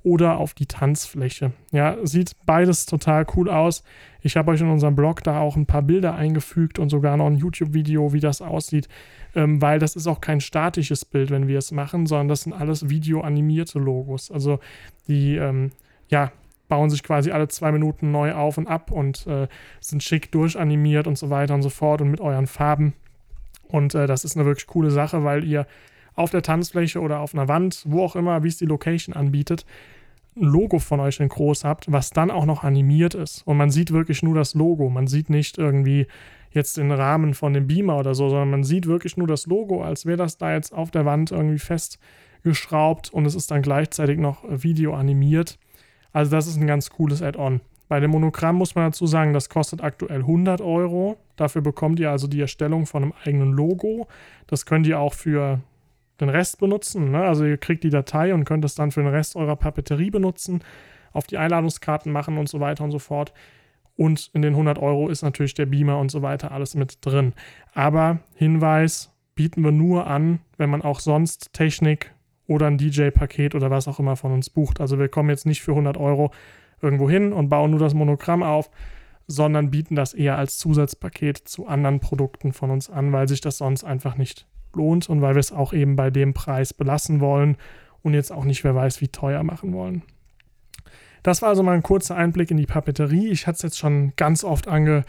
oder 0.04 0.38
auf 0.38 0.54
die 0.54 0.66
Tanzfläche. 0.66 1.52
Ja, 1.72 1.98
sieht 2.04 2.36
beides 2.46 2.86
total 2.86 3.26
cool 3.36 3.50
aus. 3.50 3.84
Ich 4.22 4.36
habe 4.36 4.52
euch 4.52 4.62
in 4.62 4.70
unserem 4.70 4.96
Blog 4.96 5.24
da 5.24 5.40
auch 5.40 5.56
ein 5.56 5.68
paar 5.68 5.84
Bilder 5.84 6.16
eingefügt 6.16 6.80
und 6.80 6.90
sogar 6.90 7.18
noch 7.18 7.28
ein 7.28 7.38
YouTube-Video, 7.38 8.12
wie 8.14 8.20
das 8.20 8.42
aussieht, 8.42 8.88
ähm, 9.36 9.62
weil 9.62 9.80
das 9.80 9.96
ist 9.96 10.08
auch 10.08 10.20
kein 10.20 10.42
statisches 10.42 11.06
Bild, 11.06 11.30
wenn 11.30 11.48
wir 11.48 11.60
es 11.60 11.72
machen, 11.72 12.08
sondern 12.08 12.30
das 12.30 12.42
sind 12.42 12.54
alles 12.54 12.90
videoanimierte 12.90 13.80
Logos. 13.80 14.32
Also 14.32 14.60
die, 15.08 15.36
ähm, 15.36 15.72
ja, 16.10 16.32
bauen 16.72 16.90
sich 16.90 17.04
quasi 17.04 17.32
alle 17.32 17.50
zwei 17.50 17.74
Minuten 17.74 18.12
neu 18.12 18.32
auf 18.34 18.58
und 18.58 18.66
ab 18.66 18.92
und 18.92 19.28
äh, 19.28 19.50
sind 19.82 20.02
schick 20.04 20.32
durchanimiert 20.32 21.06
und 21.06 21.18
so 21.18 21.30
weiter 21.30 21.54
und 21.54 21.64
so 21.64 21.70
fort 21.70 22.00
und 22.00 22.10
mit 22.10 22.22
euren 22.22 22.48
Farben. 22.48 22.94
Und 23.68 23.94
äh, 23.94 24.08
das 24.08 24.24
ist 24.24 24.38
eine 24.38 24.46
wirklich 24.46 24.68
coole 24.68 24.90
Sache, 24.90 25.26
weil 25.26 25.44
ihr 25.44 25.68
auf 26.16 26.32
der 26.32 26.42
Tanzfläche 26.42 27.02
oder 27.02 27.20
auf 27.20 27.34
einer 27.34 27.50
Wand, 27.50 27.84
wo 27.86 28.06
auch 28.06 28.16
immer, 28.16 28.44
wie 28.44 28.48
es 28.48 28.56
die 28.56 28.66
Location 28.66 29.14
anbietet, 29.14 29.66
ein 30.38 30.46
Logo 30.46 30.80
von 30.80 31.02
euch 31.02 31.20
in 31.20 31.28
groß 31.28 31.66
habt, 31.66 31.92
was 31.92 32.12
dann 32.12 32.32
auch 32.32 32.46
noch 32.46 32.64
animiert 32.64 33.16
ist. 33.16 33.46
Und 33.46 33.58
man 33.58 33.70
sieht 33.70 33.92
wirklich 33.92 34.24
nur 34.24 34.36
das 34.36 34.54
Logo. 34.54 34.90
Man 34.90 35.08
sieht 35.08 35.30
nicht 35.30 35.58
irgendwie 35.58 36.08
jetzt 36.52 36.78
den 36.78 36.94
Rahmen 36.94 37.34
von 37.34 37.52
dem 37.52 37.68
Beamer 37.68 37.98
oder 37.98 38.16
so, 38.16 38.30
sondern 38.30 38.50
man 38.50 38.64
sieht 38.64 38.88
wirklich 38.88 39.18
nur 39.18 39.28
das 39.28 39.46
Logo, 39.46 39.84
als 39.84 40.06
wäre 40.06 40.16
das 40.16 40.38
da 40.38 40.54
jetzt 40.54 40.74
auf 40.74 40.90
der 40.90 41.04
Wand 41.04 41.32
irgendwie 41.32 41.60
festgeschraubt 41.60 43.10
und 43.12 43.26
es 43.26 43.36
ist 43.36 43.52
dann 43.52 43.62
gleichzeitig 43.62 44.20
noch 44.20 44.46
Video 44.48 44.94
animiert. 44.94 45.60
Also 46.14 46.32
das 46.32 46.48
ist 46.48 46.58
ein 46.58 46.68
ganz 46.68 46.90
cooles 46.90 47.22
Add-on. 47.22 47.62
Bei 47.88 48.00
dem 48.00 48.12
Monogramm 48.12 48.56
muss 48.56 48.76
man 48.76 48.86
dazu 48.86 49.06
sagen, 49.06 49.34
das 49.34 49.50
kostet 49.50 49.84
aktuell 49.84 50.20
100 50.20 50.62
Euro. 50.62 51.18
Dafür 51.36 51.62
bekommt 51.62 52.00
ihr 52.00 52.10
also 52.10 52.28
die 52.28 52.40
Erstellung 52.40 52.86
von 52.86 53.04
einem 53.04 53.14
eigenen 53.26 53.52
Logo. 53.52 54.08
Das 54.48 54.66
könnt 54.66 54.88
ihr 54.88 55.00
auch 55.00 55.14
für 55.14 55.60
den 56.22 56.30
Rest 56.30 56.60
benutzen. 56.60 57.12
Ne? 57.12 57.22
Also 57.22 57.44
ihr 57.44 57.58
kriegt 57.58 57.84
die 57.84 57.90
Datei 57.90 58.34
und 58.34 58.46
könnt 58.46 58.64
es 58.64 58.76
dann 58.76 58.92
für 58.92 59.02
den 59.02 59.10
Rest 59.10 59.36
eurer 59.36 59.56
Papeterie 59.58 60.10
benutzen, 60.10 60.64
auf 61.12 61.28
die 61.28 61.38
Einladungskarten 61.38 62.12
machen 62.12 62.38
und 62.38 62.48
so 62.48 62.60
weiter 62.60 62.84
und 62.84 62.92
so 62.92 63.00
fort. 63.00 63.34
Und 63.98 64.30
in 64.34 64.42
den 64.42 64.54
100 64.54 64.80
Euro 64.80 65.10
ist 65.10 65.22
natürlich 65.22 65.54
der 65.54 65.66
Beamer 65.66 66.00
und 66.00 66.12
so 66.12 66.22
weiter 66.22 66.52
alles 66.52 66.76
mit 66.76 67.00
drin. 67.02 67.34
Aber 67.74 68.20
Hinweis, 68.36 69.12
bieten 69.36 69.64
wir 69.64 69.72
nur 69.72 70.08
an, 70.08 70.40
wenn 70.58 70.70
man 70.70 70.82
auch 70.82 71.00
sonst 71.00 71.52
Technik 71.54 72.14
oder 72.52 72.68
ein 72.68 72.78
DJ-Paket 72.78 73.56
oder 73.56 73.72
was 73.72 73.88
auch 73.88 74.00
immer 74.00 74.16
von 74.16 74.32
uns 74.34 74.50
bucht. 74.50 74.82
Also 74.82 75.00
wir 75.00 75.08
kommen 75.08 75.30
jetzt 75.30 75.46
nicht 75.46 75.62
für 75.62 75.72
100 75.72 75.98
Euro 75.98 76.32
irgendwo 76.82 77.10
hin 77.10 77.32
und 77.32 77.50
bauen 77.50 77.72
nur 77.72 77.80
das 77.80 77.94
Monogramm 77.94 78.44
auf, 78.44 78.70
sondern 79.28 79.72
bieten 79.72 79.96
das 79.96 80.14
eher 80.14 80.38
als 80.38 80.58
Zusatzpaket 80.58 81.38
zu 81.38 81.68
anderen 81.68 82.00
Produkten 82.00 82.52
von 82.52 82.70
uns 82.70 82.90
an, 82.90 83.14
weil 83.14 83.28
sich 83.28 83.40
das 83.40 83.58
sonst 83.58 83.84
einfach 83.84 84.18
nicht 84.18 84.48
lohnt 84.74 85.10
und 85.10 85.22
weil 85.22 85.36
wir 85.36 85.40
es 85.40 85.52
auch 85.52 85.74
eben 85.74 85.96
bei 85.96 86.10
dem 86.10 86.34
Preis 86.34 86.74
belassen 86.74 87.22
wollen 87.22 87.56
und 88.04 88.14
jetzt 88.14 88.32
auch 88.32 88.44
nicht, 88.44 88.64
wer 88.64 88.76
weiß, 88.76 89.00
wie 89.00 89.08
teuer 89.08 89.44
machen 89.44 89.74
wollen. 89.74 90.04
Das 91.24 91.42
war 91.42 91.50
also 91.50 91.62
mal 91.62 91.74
ein 91.74 91.84
kurzer 91.84 92.16
Einblick 92.16 92.52
in 92.52 92.58
die 92.58 92.66
Papeterie. 92.66 93.30
Ich 93.30 93.46
hatte 93.46 93.58
es 93.58 93.62
jetzt 93.62 93.78
schon 93.78 94.14
ganz 94.16 94.44
oft 94.44 94.68
ange, 94.68 95.04